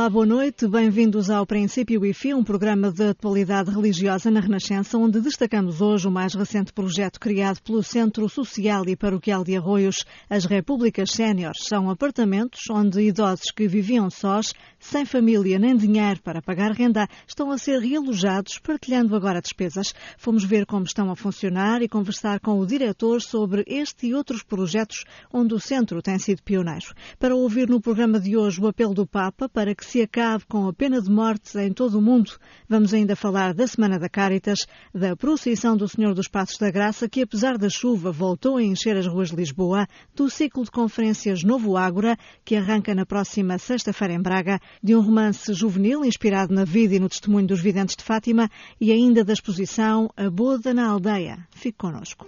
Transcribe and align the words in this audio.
Olá, 0.00 0.08
boa 0.08 0.24
noite. 0.24 0.66
Bem-vindos 0.66 1.28
ao 1.28 1.44
Princípio 1.44 2.06
e 2.06 2.14
Fim, 2.14 2.32
um 2.32 2.42
programa 2.42 2.90
de 2.90 3.10
atualidade 3.10 3.70
religiosa 3.70 4.30
na 4.30 4.40
Renascença, 4.40 4.96
onde 4.96 5.20
destacamos 5.20 5.82
hoje 5.82 6.08
o 6.08 6.10
mais 6.10 6.34
recente 6.34 6.72
projeto 6.72 7.20
criado 7.20 7.60
pelo 7.60 7.82
Centro 7.82 8.26
Social 8.26 8.82
e 8.88 8.96
Paroquial 8.96 9.44
de 9.44 9.54
Arroios, 9.54 10.06
as 10.30 10.46
Repúblicas 10.46 11.10
Séniores. 11.10 11.66
São 11.66 11.90
apartamentos 11.90 12.62
onde 12.70 13.02
idosos 13.02 13.50
que 13.54 13.68
viviam 13.68 14.08
sós, 14.08 14.54
sem 14.78 15.04
família 15.04 15.58
nem 15.58 15.76
dinheiro 15.76 16.22
para 16.22 16.40
pagar 16.40 16.72
renda, 16.72 17.06
estão 17.28 17.50
a 17.50 17.58
ser 17.58 17.78
realojados, 17.80 18.58
partilhando 18.58 19.14
agora 19.14 19.42
despesas. 19.42 19.92
Fomos 20.16 20.44
ver 20.44 20.64
como 20.64 20.86
estão 20.86 21.10
a 21.10 21.14
funcionar 21.14 21.82
e 21.82 21.88
conversar 21.90 22.40
com 22.40 22.58
o 22.58 22.66
diretor 22.66 23.20
sobre 23.20 23.64
este 23.66 24.06
e 24.06 24.14
outros 24.14 24.42
projetos 24.42 25.04
onde 25.30 25.52
o 25.52 25.60
centro 25.60 26.00
tem 26.00 26.18
sido 26.18 26.42
pioneiro. 26.42 26.94
Para 27.18 27.36
ouvir 27.36 27.68
no 27.68 27.82
programa 27.82 28.18
de 28.18 28.34
hoje 28.34 28.62
o 28.62 28.66
apelo 28.66 28.94
do 28.94 29.06
Papa 29.06 29.46
para 29.46 29.74
que 29.74 29.89
se 29.90 30.02
acabe 30.02 30.44
com 30.46 30.68
a 30.68 30.72
pena 30.72 31.02
de 31.02 31.10
morte 31.10 31.58
em 31.58 31.72
todo 31.72 31.98
o 31.98 32.00
mundo. 32.00 32.30
Vamos 32.68 32.94
ainda 32.94 33.16
falar 33.16 33.52
da 33.52 33.66
Semana 33.66 33.98
da 33.98 34.08
Caritas, 34.08 34.60
da 34.94 35.16
procissão 35.16 35.76
do 35.76 35.88
Senhor 35.88 36.14
dos 36.14 36.28
Passos 36.28 36.58
da 36.58 36.70
Graça, 36.70 37.08
que 37.08 37.22
apesar 37.22 37.58
da 37.58 37.68
chuva 37.68 38.12
voltou 38.12 38.58
a 38.58 38.62
encher 38.62 38.96
as 38.96 39.08
ruas 39.08 39.30
de 39.30 39.36
Lisboa, 39.36 39.88
do 40.14 40.30
ciclo 40.30 40.62
de 40.62 40.70
conferências 40.70 41.42
Novo 41.42 41.76
Ágora, 41.76 42.16
que 42.44 42.54
arranca 42.54 42.94
na 42.94 43.04
próxima 43.04 43.58
sexta-feira 43.58 44.14
em 44.14 44.22
Braga, 44.22 44.60
de 44.80 44.94
um 44.94 45.00
romance 45.00 45.52
juvenil 45.52 46.04
inspirado 46.04 46.54
na 46.54 46.64
vida 46.64 46.94
e 46.94 47.00
no 47.00 47.08
testemunho 47.08 47.48
dos 47.48 47.60
videntes 47.60 47.96
de 47.96 48.04
Fátima 48.04 48.48
e 48.80 48.92
ainda 48.92 49.24
da 49.24 49.32
exposição 49.32 50.08
A 50.16 50.30
Boda 50.30 50.72
na 50.72 50.88
Aldeia. 50.88 51.48
Fique 51.50 51.78
connosco. 51.78 52.26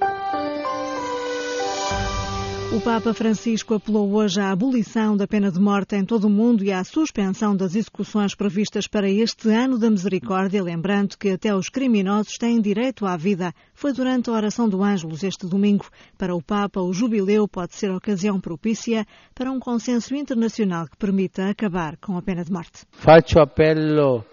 O 2.75 2.81
Papa 2.81 3.13
Francisco 3.13 3.75
apelou 3.75 4.15
hoje 4.15 4.41
à 4.41 4.51
abolição 4.51 5.15
da 5.15 5.27
pena 5.27 5.53
de 5.53 5.61
morte 5.61 5.95
em 5.95 6.07
todo 6.07 6.25
o 6.25 6.31
mundo 6.31 6.65
e 6.65 6.73
à 6.73 6.83
suspensão 6.83 7.55
das 7.55 7.75
execuções 7.75 8.35
previstas 8.35 8.87
para 8.87 9.11
este 9.11 9.51
ano 9.51 9.79
da 9.79 9.91
misericórdia, 9.91 10.63
lembrando 10.63 11.19
que 11.19 11.29
até 11.29 11.55
os 11.55 11.69
criminosos 11.69 12.39
têm 12.39 12.63
direito 12.63 13.05
à 13.05 13.15
vida. 13.15 13.53
Foi 13.75 13.93
durante 13.93 14.31
a 14.31 14.33
oração 14.33 14.71
do 14.71 14.83
Ângelus 14.83 15.23
este 15.23 15.47
domingo. 15.47 15.85
Para 16.17 16.35
o 16.35 16.43
Papa, 16.43 16.81
o 16.81 16.95
jubileu 16.95 17.47
pode 17.47 17.75
ser 17.75 17.91
ocasião 17.91 18.41
propícia 18.41 19.05
para 19.35 19.53
um 19.53 19.61
consenso 19.61 20.15
internacional 20.15 20.87
que 20.87 20.97
permita 20.97 21.51
acabar 21.51 21.99
com 21.99 22.17
a 22.17 22.23
pena 22.23 22.43
de 22.43 22.51
morte. 22.51 22.87
Faço 22.93 23.39
apelo 23.39 24.25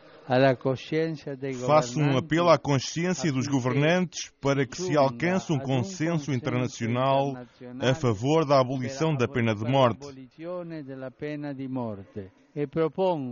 Faço 1.65 1.99
um 1.99 2.15
apelo 2.15 2.49
à 2.49 2.57
consciência 2.59 3.31
dos 3.31 3.47
governantes 3.47 4.31
para 4.39 4.63
que 4.63 4.77
se 4.79 4.95
alcance 4.95 5.51
um 5.51 5.57
consenso 5.57 6.31
internacional 6.31 7.35
a 7.79 7.95
favor 7.95 8.45
da 8.45 8.59
abolição 8.59 9.15
da 9.15 9.27
pena 9.27 9.55
de 9.55 9.65
morte. 9.65 10.07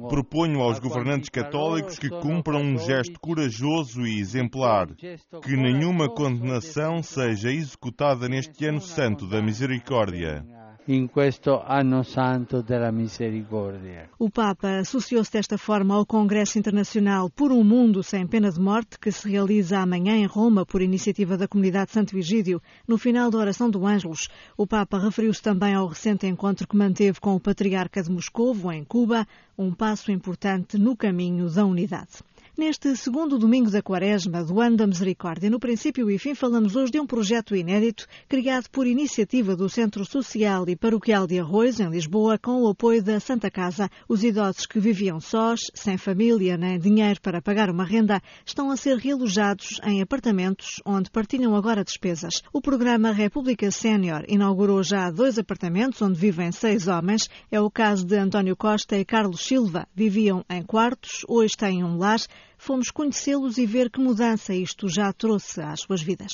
Proponho 0.09 0.61
aos 0.61 0.79
governantes 0.79 1.29
católicos 1.29 1.99
que 1.99 2.09
cumpram 2.09 2.61
um 2.61 2.79
gesto 2.79 3.19
corajoso 3.19 4.01
e 4.07 4.19
exemplar, 4.19 4.87
que 4.95 5.55
nenhuma 5.55 6.09
condenação 6.09 7.03
seja 7.03 7.51
executada 7.51 8.27
neste 8.27 8.65
ano 8.65 8.81
santo 8.81 9.27
da 9.27 9.39
misericórdia 9.39 10.43
in 10.87 11.09
questo 11.09 11.61
anno 11.65 12.03
santo 12.03 12.61
della 12.61 12.91
misericordia. 12.91 14.09
O 14.19 14.29
Papa 14.29 14.79
associou-se 14.79 15.31
desta 15.31 15.57
forma 15.57 15.95
ao 15.95 16.05
Congresso 16.05 16.57
Internacional 16.57 17.29
por 17.29 17.51
um 17.51 17.63
Mundo 17.63 18.01
Sem 18.01 18.25
Pena 18.25 18.49
de 18.49 18.59
Morte, 18.59 18.97
que 18.99 19.11
se 19.11 19.29
realiza 19.29 19.79
amanhã 19.79 20.15
em 20.15 20.25
Roma 20.25 20.65
por 20.65 20.81
iniciativa 20.81 21.37
da 21.37 21.47
comunidade 21.47 21.91
Santo 21.91 22.15
Vigídio, 22.15 22.61
no 22.87 22.97
final 22.97 23.29
da 23.29 23.37
oração 23.37 23.69
do 23.69 23.85
Ângelos. 23.85 24.29
O 24.55 24.65
Papa 24.65 24.97
referiu-se 24.97 25.41
também 25.41 25.73
ao 25.73 25.87
recente 25.87 26.25
encontro 26.25 26.67
que 26.67 26.77
manteve 26.77 27.19
com 27.19 27.35
o 27.35 27.39
Patriarca 27.39 28.01
de 28.01 28.09
Moscovo, 28.09 28.71
em 28.71 28.83
Cuba, 28.83 29.27
um 29.57 29.73
passo 29.73 30.11
importante 30.11 30.77
no 30.77 30.95
caminho 30.95 31.49
da 31.49 31.65
unidade. 31.65 32.23
Neste 32.57 32.95
segundo 32.95 33.37
domingo 33.37 33.69
da 33.69 33.83
Quaresma, 33.83 34.43
do 34.43 34.59
Ano 34.59 34.77
da 34.77 34.87
Misericórdia, 34.87 35.47
no 35.47 35.59
princípio 35.59 36.09
e 36.09 36.17
fim, 36.17 36.33
falamos 36.33 36.75
hoje 36.75 36.93
de 36.93 36.99
um 36.99 37.05
projeto 37.05 37.55
inédito 37.55 38.07
criado 38.27 38.67
por 38.71 38.87
iniciativa 38.87 39.55
do 39.55 39.69
Centro 39.69 40.03
Social 40.03 40.67
e 40.67 40.75
Paroquial 40.75 41.27
de 41.27 41.37
Arroz, 41.37 41.79
em 41.79 41.87
Lisboa, 41.87 42.39
com 42.39 42.63
o 42.63 42.67
apoio 42.67 43.03
da 43.03 43.19
Santa 43.19 43.51
Casa. 43.51 43.91
Os 44.09 44.23
idosos 44.23 44.65
que 44.65 44.79
viviam 44.79 45.19
sós, 45.19 45.69
sem 45.75 45.99
família 45.99 46.57
nem 46.57 46.79
dinheiro 46.79 47.21
para 47.21 47.43
pagar 47.43 47.69
uma 47.69 47.85
renda, 47.85 48.19
estão 48.43 48.71
a 48.71 48.75
ser 48.75 48.97
realojados 48.97 49.79
em 49.83 50.01
apartamentos 50.01 50.81
onde 50.83 51.11
partilham 51.11 51.55
agora 51.55 51.83
despesas. 51.83 52.41
O 52.51 52.59
programa 52.59 53.11
República 53.11 53.69
Sénior 53.69 54.25
inaugurou 54.27 54.81
já 54.81 55.11
dois 55.11 55.37
apartamentos 55.37 56.01
onde 56.01 56.19
vivem 56.19 56.51
seis 56.51 56.87
homens. 56.87 57.29
É 57.51 57.61
o 57.61 57.69
caso 57.69 58.03
de 58.03 58.17
António 58.17 58.57
Costa 58.57 58.97
e 58.97 59.05
Carlos 59.05 59.41
Silva. 59.41 59.87
Viviam 59.93 60.43
em 60.49 60.63
quartos, 60.63 61.23
hoje 61.27 61.55
têm 61.55 61.83
um 61.83 61.99
lar 61.99 62.17
fomos 62.57 62.91
conhecê-los 62.91 63.57
e 63.57 63.65
ver 63.65 63.89
que 63.89 63.99
mudança 63.99 64.53
isto 64.53 64.87
já 64.87 65.11
trouxe 65.13 65.61
às 65.61 65.81
suas 65.81 66.01
vidas. 66.01 66.33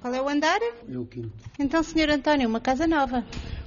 Qual 0.00 0.12
é 0.12 0.20
o 0.20 0.28
andar? 0.28 0.58
É 0.60 0.98
o 0.98 1.06
quinto. 1.06 1.32
Então, 1.58 1.82
Sr. 1.82 2.10
António, 2.10 2.48
uma 2.48 2.60
casa 2.60 2.86
nova. 2.86 3.24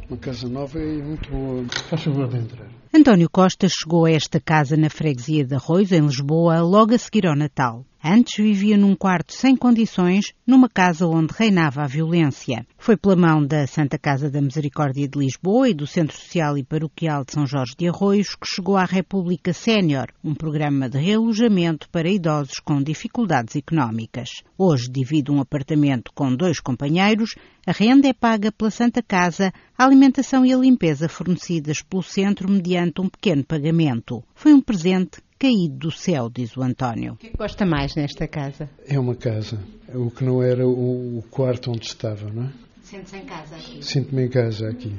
Uma 0.09 0.17
casa 0.17 0.49
nova 0.49 0.77
e 0.79 1.01
muito 1.01 1.29
boa. 1.29 1.65
Faz 1.89 2.03
favor 2.03 2.27
de 2.27 2.37
entrar. 2.37 2.67
António 2.93 3.29
Costa 3.29 3.67
chegou 3.67 4.05
a 4.05 4.11
esta 4.11 4.39
casa 4.39 4.77
na 4.77 4.89
freguesia 4.89 5.45
de 5.45 5.55
Arroz, 5.55 5.91
em 5.91 6.01
Lisboa, 6.01 6.61
logo 6.61 6.93
a 6.93 6.97
seguir 6.97 7.25
ao 7.25 7.35
Natal. 7.35 7.85
Antes 8.07 8.35
vivia 8.35 8.77
num 8.77 8.95
quarto 8.95 9.33
sem 9.33 9.55
condições, 9.55 10.31
numa 10.45 10.69
casa 10.69 11.07
onde 11.07 11.33
reinava 11.35 11.81
a 11.81 11.87
violência. 11.87 12.63
Foi 12.77 12.95
pela 12.95 13.15
mão 13.15 13.43
da 13.43 13.65
Santa 13.65 13.97
Casa 13.97 14.29
da 14.29 14.39
Misericórdia 14.39 15.07
de 15.07 15.17
Lisboa 15.17 15.69
e 15.69 15.73
do 15.73 15.87
Centro 15.87 16.15
Social 16.15 16.55
e 16.55 16.63
Paroquial 16.63 17.25
de 17.25 17.33
São 17.33 17.47
Jorge 17.47 17.73
de 17.75 17.87
Arroios 17.87 18.35
que 18.35 18.45
chegou 18.45 18.77
à 18.77 18.85
República 18.85 19.53
Sénior, 19.53 20.09
um 20.23 20.35
programa 20.35 20.87
de 20.87 20.99
realojamento 20.99 21.89
para 21.89 22.07
idosos 22.07 22.59
com 22.59 22.79
dificuldades 22.79 23.55
económicas. 23.55 24.43
Hoje 24.55 24.87
divide 24.87 25.31
um 25.31 25.41
apartamento 25.41 26.11
com 26.13 26.35
dois 26.35 26.59
companheiros, 26.59 27.33
a 27.65 27.71
renda 27.71 28.07
é 28.07 28.13
paga 28.13 28.51
pela 28.51 28.69
Santa 28.69 29.01
Casa, 29.01 29.51
a 29.75 29.83
alimentação 29.83 30.45
e 30.45 30.53
a 30.53 30.57
limpeza 30.57 31.09
fornecidas 31.09 31.81
pelo 31.81 32.03
centro 32.03 32.47
mediante 32.47 33.01
um 33.01 33.09
pequeno 33.09 33.43
pagamento. 33.43 34.23
Foi 34.35 34.53
um 34.53 34.61
presente 34.61 35.24
caído 35.39 35.77
do 35.77 35.91
céu, 35.91 36.29
diz 36.29 36.55
o 36.55 36.61
António. 36.61 37.13
O 37.13 37.17
que 37.17 37.31
gosta 37.37 37.65
mais 37.65 37.95
nesta 37.95 38.27
casa? 38.27 38.69
É 38.85 38.99
uma 38.99 39.15
casa. 39.15 39.59
O 39.93 40.09
que 40.09 40.23
não 40.23 40.41
era 40.41 40.67
o, 40.67 41.23
quarto 41.29 41.71
onde 41.71 41.85
estava, 41.85 42.29
não 42.31 42.45
é? 42.45 42.51
Sente-se 42.81 43.17
em 43.17 43.25
casa 43.25 43.55
aqui? 43.55 43.83
Sinto-me 43.83 44.25
em 44.25 44.29
casa 44.29 44.69
aqui. 44.69 44.95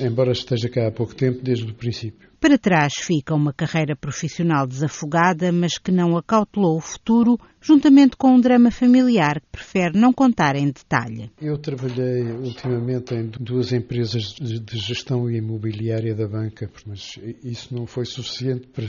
Embora 0.00 0.32
esteja 0.32 0.68
cá 0.68 0.88
há 0.88 0.90
pouco 0.90 1.14
tempo, 1.14 1.42
desde 1.42 1.70
o 1.70 1.74
princípio. 1.74 2.27
Para 2.40 2.56
trás 2.56 2.92
fica 3.00 3.34
uma 3.34 3.52
carreira 3.52 3.96
profissional 3.96 4.64
desafogada, 4.64 5.50
mas 5.50 5.76
que 5.76 5.90
não 5.90 6.16
acautelou 6.16 6.76
o 6.76 6.80
futuro, 6.80 7.36
juntamente 7.60 8.16
com 8.16 8.34
um 8.34 8.40
drama 8.40 8.70
familiar 8.70 9.40
que 9.40 9.46
prefere 9.50 9.98
não 9.98 10.12
contar 10.12 10.54
em 10.54 10.66
detalhe. 10.66 11.32
Eu 11.42 11.58
trabalhei 11.58 12.22
ultimamente 12.30 13.12
em 13.12 13.28
duas 13.40 13.72
empresas 13.72 14.36
de 14.38 14.78
gestão 14.78 15.28
imobiliária 15.28 16.14
da 16.14 16.28
banca, 16.28 16.70
mas 16.86 17.18
isso 17.42 17.74
não 17.74 17.86
foi 17.86 18.04
suficiente 18.04 18.68
para 18.72 18.86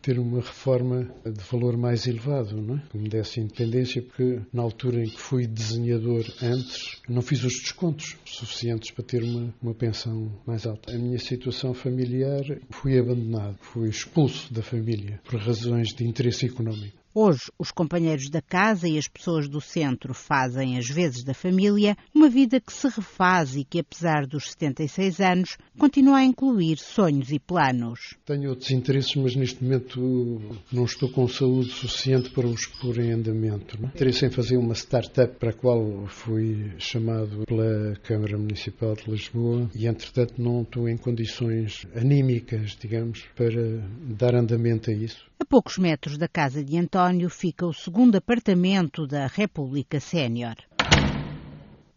ter 0.00 0.20
uma 0.20 0.38
reforma 0.38 1.10
de 1.24 1.42
valor 1.50 1.76
mais 1.76 2.06
elevado, 2.06 2.62
não 2.62 2.76
é? 2.76 2.82
Que 2.88 2.98
me 2.98 3.08
desse 3.08 3.40
independência, 3.40 4.00
porque 4.00 4.42
na 4.52 4.62
altura 4.62 5.02
em 5.02 5.08
que 5.08 5.20
fui 5.20 5.44
desenhador 5.44 6.24
antes, 6.40 7.00
não 7.08 7.20
fiz 7.20 7.42
os 7.42 7.54
descontos 7.54 8.16
suficientes 8.24 8.92
para 8.92 9.04
ter 9.04 9.24
uma, 9.24 9.52
uma 9.60 9.74
pensão 9.74 10.30
mais 10.46 10.66
alta. 10.66 10.94
A 10.94 10.98
minha 10.98 11.18
situação 11.18 11.74
familiar 11.74 12.59
fui 12.68 12.98
abandonado, 12.98 13.56
fui 13.60 13.88
expulso 13.88 14.52
da 14.52 14.62
família 14.62 15.20
por 15.24 15.40
razões 15.40 15.94
de 15.94 16.06
interesse 16.06 16.46
económico. 16.46 16.99
Hoje, 17.12 17.50
os 17.58 17.72
companheiros 17.72 18.30
da 18.30 18.40
casa 18.40 18.88
e 18.88 18.96
as 18.96 19.08
pessoas 19.08 19.48
do 19.48 19.60
centro 19.60 20.14
fazem, 20.14 20.78
às 20.78 20.88
vezes 20.88 21.24
da 21.24 21.34
família, 21.34 21.96
uma 22.14 22.28
vida 22.28 22.60
que 22.60 22.72
se 22.72 22.86
refaz 22.86 23.56
e 23.56 23.64
que, 23.64 23.80
apesar 23.80 24.28
dos 24.28 24.50
76 24.50 25.18
anos, 25.18 25.58
continua 25.76 26.18
a 26.18 26.24
incluir 26.24 26.78
sonhos 26.78 27.32
e 27.32 27.40
planos. 27.40 28.14
Tenho 28.24 28.50
outros 28.50 28.70
interesses, 28.70 29.16
mas 29.16 29.34
neste 29.34 29.64
momento 29.64 30.40
não 30.70 30.84
estou 30.84 31.10
com 31.10 31.26
saúde 31.26 31.72
suficiente 31.72 32.30
para 32.30 32.46
os 32.46 32.66
pôr 32.66 33.00
em 33.00 33.10
andamento. 33.10 33.76
Não? 33.80 33.88
É? 33.88 33.92
Interesse 33.92 34.26
em 34.26 34.30
fazer 34.30 34.56
uma 34.56 34.74
startup 34.74 35.36
para 35.36 35.50
a 35.50 35.54
qual 35.54 36.06
fui 36.06 36.70
chamado 36.78 37.44
pela 37.44 37.96
Câmara 38.04 38.38
Municipal 38.38 38.94
de 38.94 39.10
Lisboa 39.10 39.68
e, 39.74 39.88
entretanto, 39.88 40.40
não 40.40 40.62
estou 40.62 40.88
em 40.88 40.96
condições 40.96 41.88
anímicas, 41.92 42.78
digamos, 42.80 43.24
para 43.34 43.80
dar 44.16 44.36
andamento 44.36 44.90
a 44.90 44.94
isso. 44.94 45.28
A 45.40 45.44
poucos 45.44 45.78
metros 45.78 46.18
da 46.18 46.28
casa 46.28 46.62
de 46.62 46.76
António 46.76 46.99
fica 47.30 47.66
o 47.66 47.72
segundo 47.72 48.16
apartamento 48.16 49.06
da 49.06 49.26
República 49.26 49.98
Sénior. 49.98 50.56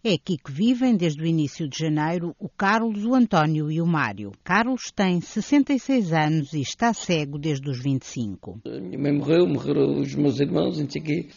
É 0.06 0.16
aqui 0.16 0.38
que 0.38 0.52
vivem 0.52 0.98
desde 0.98 1.22
o 1.22 1.26
início 1.26 1.66
de 1.66 1.78
janeiro 1.78 2.36
o 2.38 2.50
Carlos, 2.50 3.06
o 3.06 3.16
António 3.16 3.72
e 3.72 3.82
o 3.82 3.86
Mário. 3.86 4.32
Carlos 4.44 4.92
tem 4.94 5.22
66 5.22 6.12
anos 6.12 6.54
e 6.54 6.60
está 6.60 6.94
cego 6.94 7.38
desde 7.38 7.70
os 7.70 7.82
25. 7.82 8.60
A 8.66 8.82
minha 8.82 9.00
mãe 9.00 9.14
morreu, 9.14 9.48
morreram 9.48 10.02
os 10.02 10.14
meus 10.16 10.42
irmãos, 10.42 10.78
não. 10.78 10.88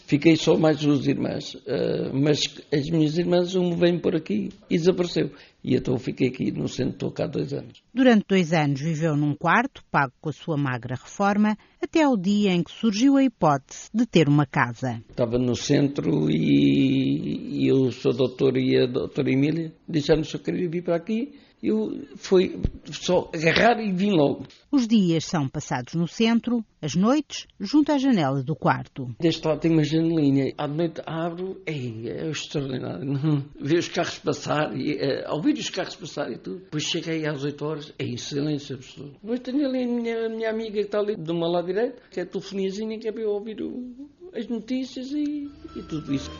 Fiquei 0.06 0.34
só 0.34 0.56
mais 0.56 0.80
duas 0.80 1.06
irmãs. 1.06 1.54
Uh, 1.54 2.12
mas 2.12 2.40
as 2.72 2.90
minhas 2.90 3.16
irmãs, 3.16 3.54
uma 3.54 3.76
veio 3.76 4.00
por 4.00 4.16
aqui 4.16 4.48
e 4.68 4.76
desapareceu. 4.76 5.30
E 5.66 5.74
então 5.74 5.98
fiquei 5.98 6.28
aqui 6.28 6.52
no 6.52 6.68
centro, 6.68 6.92
estou 6.92 7.10
cá 7.10 7.24
há 7.24 7.26
dois 7.26 7.52
anos. 7.52 7.82
Durante 7.92 8.24
dois 8.28 8.52
anos 8.52 8.80
viveu 8.80 9.16
num 9.16 9.34
quarto, 9.34 9.82
pago 9.90 10.12
com 10.20 10.28
a 10.28 10.32
sua 10.32 10.56
magra 10.56 10.94
reforma, 10.94 11.58
até 11.82 12.04
ao 12.04 12.16
dia 12.16 12.52
em 12.52 12.62
que 12.62 12.70
surgiu 12.70 13.16
a 13.16 13.24
hipótese 13.24 13.90
de 13.92 14.06
ter 14.06 14.28
uma 14.28 14.46
casa. 14.46 15.02
Estava 15.10 15.38
no 15.38 15.56
centro 15.56 16.30
e, 16.30 17.64
e 17.64 17.68
eu 17.68 17.90
sou 17.90 18.12
doutor 18.12 18.56
e 18.56 18.80
a 18.80 18.86
doutora 18.86 19.28
Emília 19.28 19.72
disseram 19.88 20.22
se 20.22 20.36
eu 20.36 20.40
queria 20.40 20.70
vir 20.70 20.84
para 20.84 20.94
aqui 20.94 21.32
eu 21.66 22.06
fui 22.16 22.60
só 22.92 23.28
agarrar 23.34 23.80
e 23.80 23.92
vim 23.92 24.12
logo. 24.12 24.46
Os 24.70 24.86
dias 24.86 25.24
são 25.24 25.48
passados 25.48 25.94
no 25.94 26.06
centro, 26.06 26.64
as 26.80 26.94
noites 26.94 27.46
junto 27.58 27.90
à 27.90 27.98
janela 27.98 28.42
do 28.42 28.54
quarto. 28.54 29.14
Deste 29.18 29.46
lado 29.46 29.60
tem 29.60 29.72
uma 29.72 29.82
janelinha, 29.82 30.52
à 30.56 30.68
noite 30.68 31.02
abro, 31.04 31.60
ei, 31.66 32.08
é 32.08 32.28
extraordinário. 32.30 33.44
Ver 33.58 33.78
os 33.78 33.88
carros 33.88 34.18
passar, 34.18 34.76
e, 34.76 34.94
uh, 34.94 35.34
ouvir 35.34 35.54
os 35.54 35.68
carros 35.68 35.96
passar 35.96 36.30
e 36.30 36.38
tudo. 36.38 36.58
Depois 36.60 36.84
cheguei 36.84 37.26
às 37.26 37.42
8 37.42 37.64
horas, 37.64 37.92
é 37.98 38.16
silêncio 38.16 38.76
absoluto. 38.76 39.18
Depois 39.20 39.40
tenho 39.40 39.66
ali 39.66 39.82
a 39.82 39.86
minha, 39.86 40.26
a 40.26 40.28
minha 40.28 40.50
amiga 40.50 40.72
que 40.72 40.80
está 40.80 41.00
ali 41.00 41.16
do 41.16 41.34
meu 41.34 41.48
lado 41.48 41.66
direito, 41.66 42.00
que 42.10 42.20
é 42.20 42.22
a 42.22 42.26
telefoniazinha, 42.26 42.98
que 42.98 43.08
é 43.08 43.12
para 43.12 43.22
eu 43.22 43.30
ouvir 43.30 43.60
o, 43.60 44.08
as 44.32 44.46
notícias 44.46 45.10
e, 45.10 45.50
e 45.74 45.82
tudo 45.82 46.14
isso. 46.14 46.30